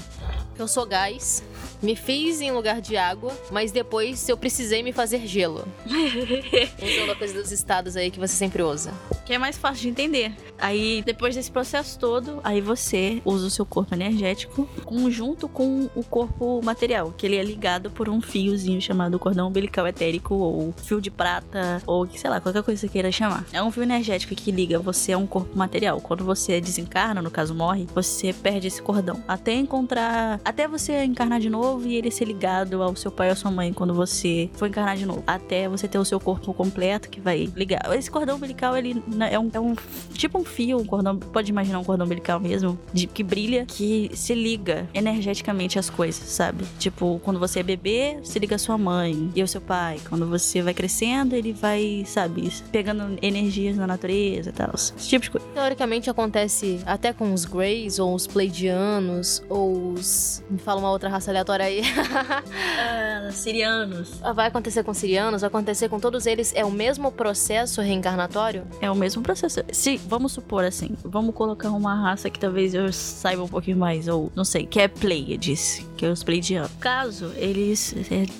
eu 0.58 0.68
sou 0.68 0.84
gás, 0.84 1.42
me 1.82 1.96
fiz 1.96 2.40
em 2.40 2.52
lugar 2.52 2.80
de 2.80 2.96
água, 2.96 3.36
mas 3.50 3.72
depois 3.72 4.28
eu 4.28 4.36
precisei 4.36 4.82
me 4.82 4.92
fazer 4.92 5.26
gelo. 5.26 5.66
Usando 5.86 7.10
a 7.10 7.16
coisa 7.16 7.34
dos 7.34 7.50
estados 7.50 7.96
aí 7.96 8.10
que 8.10 8.20
você 8.20 8.34
sempre 8.34 8.62
usa. 8.62 8.92
Que 9.26 9.34
é 9.34 9.38
mais 9.38 9.58
fácil 9.58 9.82
de 9.82 9.88
entender. 9.88 10.32
Aí, 10.58 11.02
depois 11.04 11.34
desse 11.34 11.50
processo 11.50 11.98
todo, 11.98 12.40
aí 12.44 12.60
você 12.60 13.20
usa 13.24 13.46
o 13.46 13.50
seu 13.50 13.66
corpo 13.66 13.94
energético 13.94 14.68
conjunto 14.84 15.48
com 15.48 15.90
o 15.94 16.04
corpo 16.04 16.60
material, 16.62 17.12
que 17.16 17.26
ele 17.26 17.36
é 17.36 17.42
ligado 17.42 17.90
por 17.90 18.08
um 18.08 18.20
fiozinho 18.20 18.80
chamado 18.80 19.18
cordão 19.18 19.48
umbilical 19.48 19.86
etérico, 19.86 20.34
ou 20.34 20.72
fio 20.72 21.00
de 21.00 21.10
prata, 21.10 21.82
ou 21.86 22.06
sei 22.08 22.30
lá, 22.30 22.40
qualquer 22.40 22.62
coisa 22.62 22.80
que 22.80 22.88
você 22.88 22.92
queira 22.92 23.10
chamar. 23.10 23.44
É 23.52 23.62
um 23.62 23.70
fio 23.70 23.82
energético 23.82 24.34
que 24.34 24.52
liga 24.52 24.78
você 24.78 25.12
a 25.12 25.18
um 25.18 25.26
corpo 25.26 25.56
material. 25.58 26.00
Quando 26.00 26.24
você 26.24 26.60
desencarna, 26.60 27.20
no 27.20 27.30
caso 27.30 27.54
morre, 27.54 27.88
você 27.94 28.32
perde 28.32 28.68
esse 28.68 28.80
cordão. 28.80 29.22
Até 29.26 29.54
encontrar. 29.54 30.40
Até 30.44 30.68
você 30.68 31.04
encarnar 31.04 31.40
de 31.40 31.50
novo 31.50 31.71
e 31.80 31.94
ele 31.94 32.10
ser 32.10 32.24
ligado 32.24 32.82
ao 32.82 32.94
seu 32.96 33.10
pai 33.10 33.28
ou 33.28 33.32
à 33.32 33.36
sua 33.36 33.50
mãe 33.50 33.72
quando 33.72 33.94
você 33.94 34.50
for 34.54 34.68
encarnar 34.68 34.96
de 34.96 35.06
novo. 35.06 35.22
Até 35.26 35.68
você 35.68 35.88
ter 35.88 35.98
o 35.98 36.04
seu 36.04 36.20
corpo 36.20 36.52
completo 36.52 37.08
que 37.08 37.20
vai 37.20 37.50
ligar. 37.56 37.80
Esse 37.96 38.10
cordão 38.10 38.36
umbilical, 38.36 38.76
ele 38.76 39.02
é 39.30 39.38
um, 39.38 39.50
é 39.52 39.60
um 39.60 39.74
tipo 40.14 40.38
um 40.38 40.44
fio, 40.44 40.78
um 40.78 40.84
cordão, 40.84 41.18
pode 41.18 41.50
imaginar 41.50 41.78
um 41.78 41.84
cordão 41.84 42.06
umbilical 42.06 42.38
mesmo, 42.40 42.78
de, 42.92 43.06
que 43.06 43.22
brilha, 43.22 43.64
que 43.66 44.10
se 44.14 44.34
liga 44.34 44.88
energeticamente 44.94 45.78
às 45.78 45.88
coisas, 45.88 46.28
sabe? 46.28 46.64
Tipo, 46.78 47.20
quando 47.24 47.38
você 47.38 47.60
é 47.60 47.62
bebê, 47.62 48.18
se 48.22 48.38
liga 48.38 48.56
à 48.56 48.58
sua 48.58 48.76
mãe 48.78 49.30
e 49.34 49.40
ao 49.40 49.46
seu 49.46 49.60
pai. 49.60 49.98
Quando 50.08 50.26
você 50.26 50.62
vai 50.62 50.74
crescendo, 50.74 51.34
ele 51.34 51.52
vai, 51.52 52.04
sabe, 52.06 52.50
pegando 52.70 53.18
energias 53.22 53.76
na 53.76 53.86
natureza 53.86 54.50
e 54.50 54.52
tal. 54.52 54.70
Esse 54.74 55.08
tipo 55.08 55.24
de 55.24 55.30
coisa. 55.30 55.46
Teoricamente 55.54 56.10
acontece 56.10 56.80
até 56.86 57.12
com 57.12 57.32
os 57.32 57.44
Greys, 57.44 57.98
ou 57.98 58.14
os 58.14 58.26
Pleidianos, 58.26 59.42
ou 59.48 59.92
os. 59.92 60.42
Me 60.50 60.58
fala 60.58 60.80
uma 60.80 60.90
outra 60.90 61.08
raça 61.08 61.30
aleatória 61.30 61.61
aí. 61.62 61.80
uh, 61.80 63.32
sirianos. 63.32 64.20
Ah, 64.22 64.32
vai 64.32 64.48
acontecer 64.48 64.82
com 64.82 64.92
sirianos, 64.92 65.40
vai 65.42 65.48
acontecer 65.48 65.88
com 65.88 65.98
todos 65.98 66.26
eles. 66.26 66.52
É 66.54 66.64
o 66.64 66.70
mesmo 66.70 67.10
processo 67.10 67.80
reencarnatório? 67.80 68.64
É 68.80 68.90
o 68.90 68.94
mesmo 68.94 69.22
processo. 69.22 69.60
Se, 69.72 69.96
vamos 69.96 70.32
supor 70.32 70.64
assim, 70.64 70.96
vamos 71.04 71.34
colocar 71.34 71.70
uma 71.70 71.94
raça 71.94 72.28
que 72.30 72.38
talvez 72.38 72.74
eu 72.74 72.92
saiba 72.92 73.42
um 73.42 73.48
pouquinho 73.48 73.76
mais, 73.76 74.08
ou 74.08 74.30
não 74.34 74.44
sei, 74.44 74.66
que 74.66 74.80
é 74.80 74.88
Pleiades, 74.88 75.86
que 76.02 76.06
é 76.06 76.10
os 76.10 76.24
Pleidianos. 76.24 76.72
Caso 76.80 77.32
eles. 77.36 77.94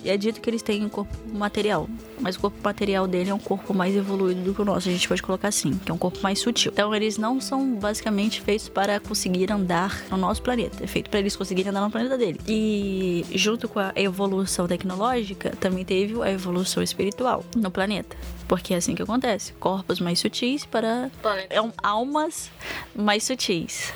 É, 0.04 0.10
é 0.14 0.16
dito 0.16 0.40
que 0.40 0.50
eles 0.50 0.62
têm 0.62 0.84
um 0.84 0.88
corpo 0.88 1.16
material 1.32 1.88
mas 2.22 2.36
o 2.36 2.40
corpo 2.40 2.56
material 2.62 3.06
dele 3.08 3.30
é 3.30 3.34
um 3.34 3.38
corpo 3.38 3.74
mais 3.74 3.96
evoluído 3.96 4.42
do 4.42 4.54
que 4.54 4.62
o 4.62 4.64
nosso, 4.64 4.88
a 4.88 4.92
gente 4.92 5.08
pode 5.08 5.20
colocar 5.20 5.48
assim, 5.48 5.76
que 5.76 5.90
é 5.90 5.94
um 5.94 5.98
corpo 5.98 6.20
mais 6.22 6.38
sutil. 6.38 6.70
Então 6.72 6.94
eles 6.94 7.18
não 7.18 7.40
são 7.40 7.74
basicamente 7.74 8.40
feitos 8.40 8.68
para 8.68 9.00
conseguir 9.00 9.50
andar 9.50 10.04
no 10.08 10.16
nosso 10.16 10.40
planeta, 10.40 10.84
é 10.84 10.86
feito 10.86 11.10
para 11.10 11.18
eles 11.18 11.34
conseguirem 11.34 11.70
andar 11.70 11.80
no 11.80 11.90
planeta 11.90 12.16
dele. 12.16 12.40
E 12.46 13.26
junto 13.34 13.68
com 13.68 13.80
a 13.80 13.92
evolução 13.96 14.68
tecnológica, 14.68 15.50
também 15.58 15.84
teve 15.84 16.22
a 16.22 16.30
evolução 16.30 16.80
espiritual 16.80 17.44
no 17.56 17.72
planeta. 17.72 18.16
Porque 18.46 18.72
é 18.72 18.76
assim 18.76 18.94
que 18.94 19.02
acontece. 19.02 19.52
Corpos 19.54 19.98
mais 19.98 20.20
sutis 20.20 20.64
para 20.64 21.10
é 21.50 21.56
almas 21.82 22.52
mais 22.94 23.24
sutis 23.24 23.92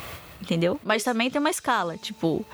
entendeu? 0.47 0.79
Mas 0.85 1.03
também 1.03 1.31
tem 1.31 1.41
uma 1.41 1.51
escala, 1.51 1.97
tipo, 1.97 2.45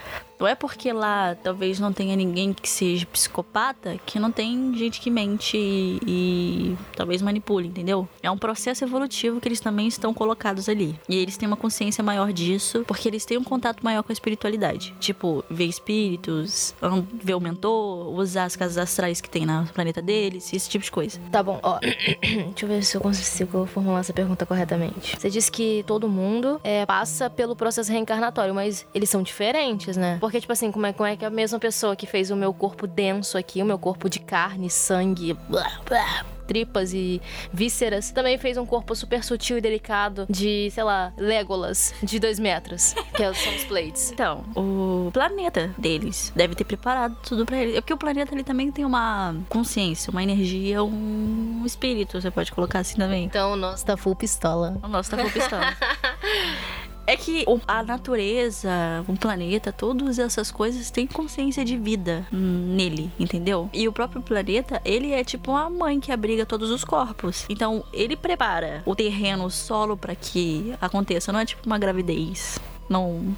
não 0.42 0.48
é 0.48 0.56
porque 0.56 0.92
lá 0.92 1.36
talvez 1.40 1.78
não 1.78 1.92
tenha 1.92 2.16
ninguém 2.16 2.52
que 2.52 2.68
seja 2.68 3.06
psicopata 3.06 3.96
que 4.04 4.18
não 4.18 4.32
tem 4.32 4.76
gente 4.76 5.00
que 5.00 5.08
mente 5.08 5.56
e, 5.56 6.00
e, 6.04 6.76
talvez 6.96 7.22
manipule, 7.22 7.68
entendeu? 7.68 8.08
É 8.20 8.28
um 8.28 8.36
processo 8.36 8.82
evolutivo 8.84 9.40
que 9.40 9.46
eles 9.46 9.60
também 9.60 9.86
estão 9.86 10.12
colocados 10.12 10.68
ali. 10.68 10.98
E 11.08 11.14
eles 11.14 11.36
têm 11.36 11.46
uma 11.46 11.56
consciência 11.56 12.02
maior 12.02 12.32
disso 12.32 12.82
porque 12.88 13.08
eles 13.08 13.24
têm 13.24 13.38
um 13.38 13.44
contato 13.44 13.84
maior 13.84 14.02
com 14.02 14.10
a 14.10 14.12
espiritualidade. 14.12 14.92
Tipo, 14.98 15.44
ver 15.48 15.66
espíritos, 15.66 16.74
ver 17.22 17.34
o 17.34 17.40
mentor, 17.40 18.12
usar 18.12 18.44
as 18.44 18.56
casas 18.56 18.78
astrais 18.78 19.20
que 19.20 19.30
tem 19.30 19.46
no 19.46 19.64
planeta 19.68 20.02
deles, 20.02 20.52
esse 20.52 20.68
tipo 20.68 20.84
de 20.84 20.90
coisa. 20.90 21.20
Tá 21.30 21.40
bom, 21.40 21.60
ó. 21.62 21.78
Deixa 22.20 22.64
eu 22.64 22.68
ver 22.68 22.82
se 22.82 22.96
eu 22.96 23.00
consigo 23.00 23.64
formular 23.66 24.00
essa 24.00 24.12
pergunta 24.12 24.44
corretamente. 24.44 25.16
Você 25.16 25.30
disse 25.30 25.52
que 25.52 25.84
todo 25.86 26.08
mundo 26.08 26.60
é, 26.64 26.84
passa 26.84 27.30
pelo 27.30 27.54
processo 27.54 27.92
reencarnatório, 27.92 28.52
mas 28.52 28.84
eles 28.92 29.08
são 29.08 29.22
diferentes, 29.22 29.96
né? 29.96 30.18
Porque 30.18 30.31
Porque, 30.32 30.40
tipo 30.40 30.52
assim, 30.54 30.72
como 30.72 30.86
é, 30.86 30.94
como 30.94 31.06
é 31.06 31.14
que 31.14 31.26
a 31.26 31.28
mesma 31.28 31.58
pessoa 31.58 31.94
que 31.94 32.06
fez 32.06 32.30
o 32.30 32.36
meu 32.36 32.54
corpo 32.54 32.86
denso 32.86 33.36
aqui, 33.36 33.62
o 33.62 33.66
meu 33.66 33.78
corpo 33.78 34.08
de 34.08 34.18
carne, 34.18 34.70
sangue, 34.70 35.34
blá, 35.46 35.70
blá, 35.86 36.24
tripas 36.46 36.94
e 36.94 37.20
vísceras, 37.52 38.10
também 38.10 38.38
fez 38.38 38.56
um 38.56 38.64
corpo 38.64 38.94
super 38.94 39.22
sutil 39.22 39.58
e 39.58 39.60
delicado 39.60 40.24
de, 40.30 40.70
sei 40.70 40.84
lá, 40.84 41.12
Legolas, 41.18 41.92
de 42.02 42.18
dois 42.18 42.38
metros, 42.38 42.94
que 43.14 43.22
é 43.22 43.30
são 43.34 43.54
os 43.54 43.64
plates. 43.64 44.10
Então, 44.10 44.42
o 44.56 45.10
planeta 45.12 45.74
deles 45.76 46.32
deve 46.34 46.54
ter 46.54 46.64
preparado 46.64 47.14
tudo 47.22 47.44
pra 47.44 47.58
eles. 47.58 47.76
É 47.76 47.82
porque 47.82 47.92
o 47.92 47.98
planeta 47.98 48.34
ele 48.34 48.42
também 48.42 48.72
tem 48.72 48.86
uma 48.86 49.36
consciência, 49.50 50.10
uma 50.10 50.22
energia, 50.22 50.82
um 50.82 51.62
espírito, 51.66 52.18
você 52.18 52.30
pode 52.30 52.50
colocar 52.52 52.78
assim 52.78 52.96
também. 52.96 53.24
Então 53.24 53.52
o 53.52 53.56
nosso 53.56 53.84
tá 53.84 53.98
full 53.98 54.16
pistola. 54.16 54.78
O 54.82 54.88
nosso 54.88 55.10
tá 55.10 55.18
com 55.18 55.28
pistola. 55.28 55.76
É 57.12 57.16
que 57.16 57.44
a 57.68 57.82
natureza, 57.82 58.70
o 59.06 59.14
planeta, 59.14 59.70
todas 59.70 60.18
essas 60.18 60.50
coisas 60.50 60.90
têm 60.90 61.06
consciência 61.06 61.62
de 61.62 61.76
vida 61.76 62.26
nele, 62.32 63.10
entendeu? 63.20 63.68
E 63.70 63.86
o 63.86 63.92
próprio 63.92 64.22
planeta, 64.22 64.80
ele 64.82 65.12
é 65.12 65.22
tipo 65.22 65.50
uma 65.50 65.68
mãe 65.68 66.00
que 66.00 66.10
abriga 66.10 66.46
todos 66.46 66.70
os 66.70 66.82
corpos. 66.84 67.44
Então, 67.50 67.84
ele 67.92 68.16
prepara 68.16 68.82
o 68.86 68.94
terreno, 68.94 69.44
o 69.44 69.50
solo 69.50 69.94
pra 69.94 70.14
que 70.14 70.72
aconteça. 70.80 71.30
Não 71.30 71.40
é 71.40 71.44
tipo 71.44 71.66
uma 71.66 71.76
gravidez. 71.76 72.58
Não 72.88 73.36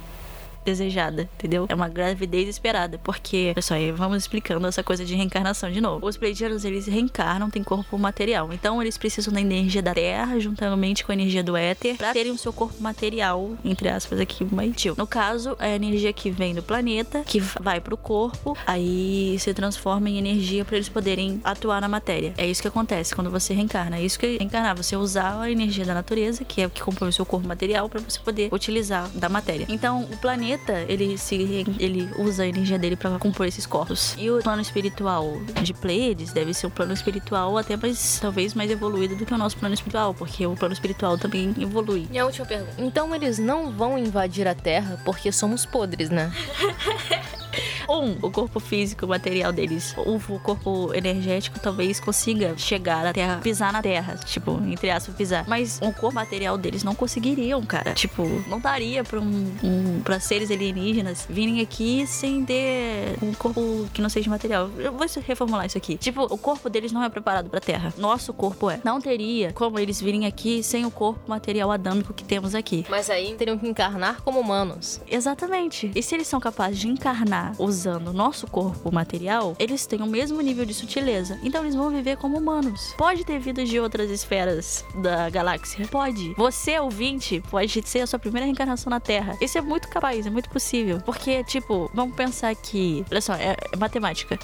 desejada, 0.65 1.29
entendeu? 1.35 1.65
É 1.69 1.75
uma 1.75 1.87
gravidez 1.87 2.49
esperada, 2.49 2.99
porque, 3.03 3.51
pessoal, 3.55 3.79
aí 3.79 3.91
vamos 3.91 4.17
explicando 4.17 4.67
essa 4.67 4.83
coisa 4.83 5.05
de 5.05 5.15
reencarnação 5.15 5.71
de 5.71 5.79
novo. 5.79 6.05
Os 6.05 6.17
pleidianos, 6.17 6.65
eles 6.65 6.87
reencarnam, 6.87 7.49
têm 7.49 7.63
corpo 7.63 7.97
material, 7.97 8.51
então 8.51 8.81
eles 8.81 8.97
precisam 8.97 9.33
da 9.33 9.39
energia 9.39 9.81
da 9.81 9.93
Terra, 9.93 10.39
juntamente 10.39 11.05
com 11.05 11.11
a 11.11 11.15
energia 11.15 11.43
do 11.43 11.55
éter, 11.55 11.95
pra 11.95 12.13
terem 12.13 12.31
o 12.31 12.37
seu 12.37 12.51
corpo 12.51 12.81
material, 12.81 13.51
entre 13.63 13.89
aspas, 13.89 14.19
aqui, 14.19 14.45
maitil. 14.45 14.95
No 14.97 15.07
caso, 15.07 15.55
é 15.59 15.73
a 15.73 15.75
energia 15.75 16.11
que 16.11 16.29
vem 16.29 16.55
do 16.55 16.63
planeta, 16.63 17.21
que 17.25 17.39
vai 17.39 17.79
pro 17.79 17.97
corpo, 17.97 18.57
aí 18.65 19.37
se 19.39 19.53
transforma 19.53 20.09
em 20.09 20.17
energia 20.17 20.65
pra 20.65 20.75
eles 20.75 20.89
poderem 20.89 21.39
atuar 21.43 21.79
na 21.81 21.87
matéria. 21.87 22.33
É 22.37 22.45
isso 22.45 22.61
que 22.61 22.67
acontece 22.67 23.13
quando 23.13 23.29
você 23.29 23.53
reencarna. 23.53 23.97
É 23.97 24.01
isso 24.01 24.17
que 24.17 24.25
é 24.25 24.29
reencarnar, 24.37 24.75
você 24.75 24.95
usar 24.95 25.41
a 25.41 25.51
energia 25.51 25.85
da 25.85 25.93
natureza, 25.93 26.43
que 26.43 26.61
é 26.61 26.67
o 26.67 26.69
que 26.69 26.81
compõe 26.81 27.09
o 27.09 27.13
seu 27.13 27.25
corpo 27.25 27.47
material, 27.47 27.87
pra 27.89 27.99
você 27.99 28.19
poder 28.19 28.49
utilizar 28.51 29.09
da 29.09 29.29
matéria. 29.29 29.65
Então, 29.69 30.03
o 30.03 30.17
planeta, 30.17 30.54
ele 30.87 31.17
se 31.17 31.35
ele 31.79 32.09
usa 32.17 32.43
a 32.43 32.47
energia 32.47 32.77
dele 32.77 32.95
pra 32.95 33.17
compor 33.19 33.45
esses 33.45 33.65
corpos. 33.65 34.15
E 34.17 34.29
o 34.29 34.39
plano 34.39 34.61
espiritual 34.61 35.39
de 35.61 35.73
Pleiades 35.73 36.31
deve 36.31 36.53
ser 36.53 36.67
um 36.67 36.69
plano 36.69 36.93
espiritual 36.93 37.57
até 37.57 37.75
mais 37.77 38.19
talvez 38.19 38.53
mais 38.53 38.71
evoluído 38.71 39.15
do 39.15 39.25
que 39.25 39.33
o 39.33 39.37
nosso 39.37 39.57
plano 39.57 39.73
espiritual, 39.73 40.13
porque 40.13 40.45
o 40.45 40.55
plano 40.55 40.73
espiritual 40.73 41.17
também 41.17 41.53
evolui. 41.59 42.07
E 42.11 42.19
a 42.19 42.25
última 42.25 42.45
pergunta. 42.45 42.75
Então 42.77 43.13
eles 43.13 43.39
não 43.39 43.71
vão 43.71 43.97
invadir 43.97 44.47
a 44.47 44.55
Terra 44.55 44.99
porque 45.05 45.31
somos 45.31 45.65
podres, 45.65 46.09
né? 46.09 46.31
Um, 47.89 48.17
o 48.21 48.31
corpo 48.31 48.59
físico, 48.59 49.05
o 49.05 49.09
material 49.09 49.51
deles. 49.51 49.95
O, 49.97 50.19
corpo 50.39 50.93
energético 50.93 51.59
talvez 51.59 51.99
consiga 51.99 52.57
chegar 52.57 53.05
à 53.05 53.13
Terra, 53.13 53.39
pisar 53.41 53.71
na 53.71 53.81
Terra, 53.81 54.15
tipo, 54.25 54.59
entre 54.67 54.89
aspas, 54.89 55.15
pisar. 55.15 55.45
Mas 55.47 55.79
o 55.81 55.91
corpo 55.91 56.13
material 56.13 56.57
deles 56.57 56.83
não 56.83 56.95
conseguiriam, 56.95 57.63
cara. 57.63 57.93
Tipo, 57.93 58.23
não 58.47 58.59
daria 58.59 59.03
pra, 59.03 59.19
um, 59.19 59.51
um, 59.63 60.01
pra 60.03 60.19
seres 60.19 60.49
alienígenas 60.51 61.27
virem 61.29 61.61
aqui 61.61 62.05
sem 62.07 62.43
ter 62.45 63.17
um 63.21 63.33
corpo 63.33 63.87
que 63.93 64.01
não 64.01 64.09
seja 64.09 64.29
material. 64.29 64.69
Eu 64.77 64.91
vou 64.91 65.05
reformular 65.25 65.65
isso 65.65 65.77
aqui. 65.77 65.97
Tipo, 65.97 66.23
o 66.23 66.37
corpo 66.37 66.69
deles 66.69 66.91
não 66.91 67.03
é 67.03 67.09
preparado 67.09 67.49
pra 67.49 67.59
Terra. 67.59 67.93
Nosso 67.97 68.33
corpo 68.33 68.69
é. 68.69 68.79
Não 68.83 68.99
teria 68.99 69.51
como 69.53 69.79
eles 69.79 70.01
virem 70.01 70.25
aqui 70.25 70.63
sem 70.63 70.85
o 70.85 70.91
corpo 70.91 71.19
material 71.27 71.71
adâmico 71.71 72.13
que 72.13 72.23
temos 72.23 72.55
aqui. 72.55 72.85
Mas 72.89 73.09
aí 73.09 73.35
teriam 73.35 73.57
que 73.57 73.67
encarnar 73.67 74.21
como 74.21 74.39
humanos. 74.39 75.01
Exatamente. 75.07 75.91
E 75.93 76.01
se 76.01 76.15
eles 76.15 76.27
são 76.27 76.39
capazes 76.39 76.79
de 76.79 76.87
encarnar 76.87 77.44
usando 77.57 78.09
o 78.09 78.13
nosso 78.13 78.47
corpo 78.47 78.91
material, 78.91 79.55
eles 79.59 79.85
têm 79.85 80.01
o 80.01 80.07
mesmo 80.07 80.39
nível 80.41 80.65
de 80.65 80.73
sutileza. 80.73 81.39
Então 81.43 81.61
eles 81.61 81.75
vão 81.75 81.89
viver 81.89 82.17
como 82.17 82.37
humanos. 82.37 82.93
Pode 82.97 83.23
ter 83.23 83.39
vidas 83.39 83.69
de 83.69 83.79
outras 83.79 84.09
esferas 84.09 84.85
da 84.95 85.29
galáxia? 85.29 85.87
Pode. 85.87 86.33
Você, 86.35 86.79
ouvinte, 86.79 87.41
pode 87.49 87.81
ser 87.87 87.99
a 87.99 88.07
sua 88.07 88.19
primeira 88.19 88.45
reencarnação 88.45 88.89
na 88.89 88.99
Terra. 88.99 89.37
Isso 89.41 89.57
é 89.57 89.61
muito 89.61 89.87
capaz, 89.87 90.25
é 90.25 90.29
muito 90.29 90.49
possível. 90.49 91.01
Porque, 91.05 91.43
tipo, 91.43 91.89
vamos 91.93 92.15
pensar 92.15 92.55
que. 92.55 93.05
Olha 93.11 93.21
só, 93.21 93.33
é, 93.33 93.55
é 93.71 93.77
matemática. 93.77 94.39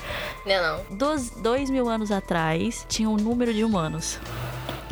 Não, 0.46 0.78
não. 0.78 0.98
Dos 0.98 1.30
dois 1.30 1.70
mil 1.70 1.88
anos 1.88 2.12
atrás, 2.12 2.86
tinha 2.90 3.10
um 3.10 3.18
número 3.18 3.54
de 3.54 3.64
humanos. 3.64 4.20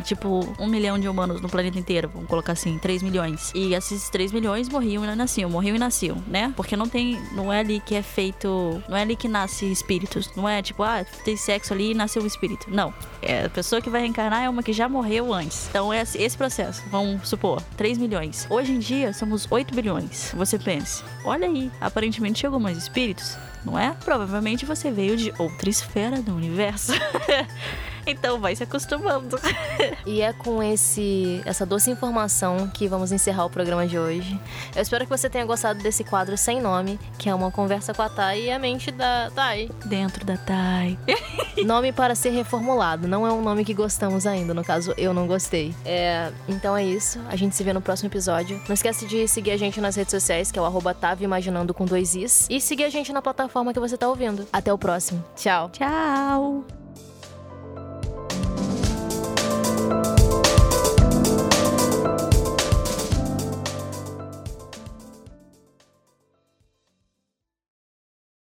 Tipo, 0.00 0.40
um 0.58 0.66
milhão 0.66 0.98
de 0.98 1.08
humanos 1.08 1.40
no 1.40 1.48
planeta 1.48 1.78
inteiro, 1.78 2.10
vamos 2.12 2.28
colocar 2.28 2.52
assim, 2.52 2.78
3 2.78 3.02
milhões. 3.02 3.52
E 3.54 3.74
esses 3.74 4.08
3 4.10 4.32
milhões 4.32 4.68
morriam 4.68 5.04
e 5.04 5.14
nasciam, 5.14 5.50
morriam 5.50 5.76
e 5.76 5.78
nasciam, 5.78 6.22
né? 6.26 6.52
Porque 6.56 6.76
não 6.76 6.88
tem. 6.88 7.20
Não 7.32 7.52
é 7.52 7.60
ali 7.60 7.80
que 7.80 7.94
é 7.94 8.02
feito. 8.02 8.82
Não 8.88 8.96
é 8.96 9.02
ali 9.02 9.16
que 9.16 9.28
nasce 9.28 9.70
espíritos. 9.70 10.30
Não 10.34 10.48
é 10.48 10.62
tipo, 10.62 10.82
ah, 10.82 11.04
tem 11.24 11.36
sexo 11.36 11.72
ali 11.72 11.92
e 11.92 11.94
nasceu 11.94 12.22
um 12.22 12.26
espírito. 12.26 12.66
Não. 12.70 12.92
É, 13.22 13.44
a 13.44 13.50
pessoa 13.50 13.80
que 13.82 13.90
vai 13.90 14.00
reencarnar 14.00 14.42
é 14.42 14.48
uma 14.48 14.62
que 14.62 14.72
já 14.72 14.88
morreu 14.88 15.32
antes. 15.32 15.68
Então 15.68 15.92
é 15.92 16.02
esse 16.02 16.36
processo. 16.36 16.82
Vamos 16.90 17.28
supor, 17.28 17.62
3 17.76 17.98
milhões. 17.98 18.46
Hoje 18.48 18.72
em 18.72 18.78
dia 18.78 19.12
somos 19.12 19.46
8 19.50 19.74
bilhões. 19.74 20.32
Você 20.36 20.58
pense, 20.58 21.02
olha 21.24 21.46
aí, 21.46 21.70
aparentemente 21.80 22.40
chegou 22.40 22.58
mais 22.58 22.78
espíritos, 22.78 23.36
não 23.64 23.78
é? 23.78 23.94
Provavelmente 24.04 24.64
você 24.64 24.90
veio 24.90 25.16
de 25.16 25.32
outra 25.38 25.68
esfera 25.68 26.22
do 26.22 26.34
universo. 26.34 26.92
Então 28.10 28.40
vai 28.40 28.54
se 28.56 28.62
acostumando. 28.62 29.38
E 30.06 30.22
é 30.22 30.32
com 30.32 30.62
esse 30.62 31.40
essa 31.44 31.66
doce 31.66 31.90
informação 31.90 32.68
que 32.68 32.88
vamos 32.88 33.12
encerrar 33.12 33.44
o 33.44 33.50
programa 33.50 33.86
de 33.86 33.98
hoje. 33.98 34.40
Eu 34.74 34.82
espero 34.82 35.04
que 35.04 35.10
você 35.10 35.28
tenha 35.28 35.44
gostado 35.44 35.82
desse 35.82 36.02
quadro 36.02 36.36
sem 36.36 36.60
nome, 36.60 36.98
que 37.18 37.28
é 37.28 37.34
uma 37.34 37.50
conversa 37.50 37.92
com 37.92 38.02
a 38.02 38.08
Thay 38.08 38.46
e 38.46 38.50
a 38.50 38.58
mente 38.58 38.90
da 38.90 39.30
Thay. 39.34 39.70
Dentro 39.84 40.24
da 40.24 40.36
Thay. 40.36 40.98
Nome 41.64 41.92
para 41.92 42.14
ser 42.14 42.30
reformulado, 42.30 43.06
não 43.06 43.26
é 43.26 43.32
um 43.32 43.42
nome 43.42 43.64
que 43.64 43.74
gostamos 43.74 44.26
ainda, 44.26 44.54
no 44.54 44.64
caso 44.64 44.94
eu 44.96 45.12
não 45.12 45.26
gostei. 45.26 45.74
É, 45.84 46.32
então 46.48 46.76
é 46.76 46.84
isso, 46.84 47.20
a 47.28 47.36
gente 47.36 47.54
se 47.54 47.62
vê 47.62 47.72
no 47.72 47.80
próximo 47.80 48.08
episódio. 48.08 48.60
Não 48.66 48.74
esquece 48.74 49.06
de 49.06 49.28
seguir 49.28 49.50
a 49.50 49.56
gente 49.56 49.80
nas 49.80 49.96
redes 49.96 50.10
sociais, 50.10 50.50
que 50.50 50.58
é 50.58 50.62
o 50.62 50.64
arroba 50.64 50.96
Imaginando 51.20 51.74
com 51.74 51.84
dois 51.84 52.14
Is, 52.14 52.46
e 52.48 52.60
seguir 52.60 52.84
a 52.84 52.90
gente 52.90 53.12
na 53.12 53.20
plataforma 53.20 53.72
que 53.72 53.80
você 53.80 53.96
tá 53.96 54.08
ouvindo. 54.08 54.46
Até 54.52 54.72
o 54.72 54.78
próximo. 54.78 55.22
Tchau. 55.36 55.70
Tchau. 55.70 56.79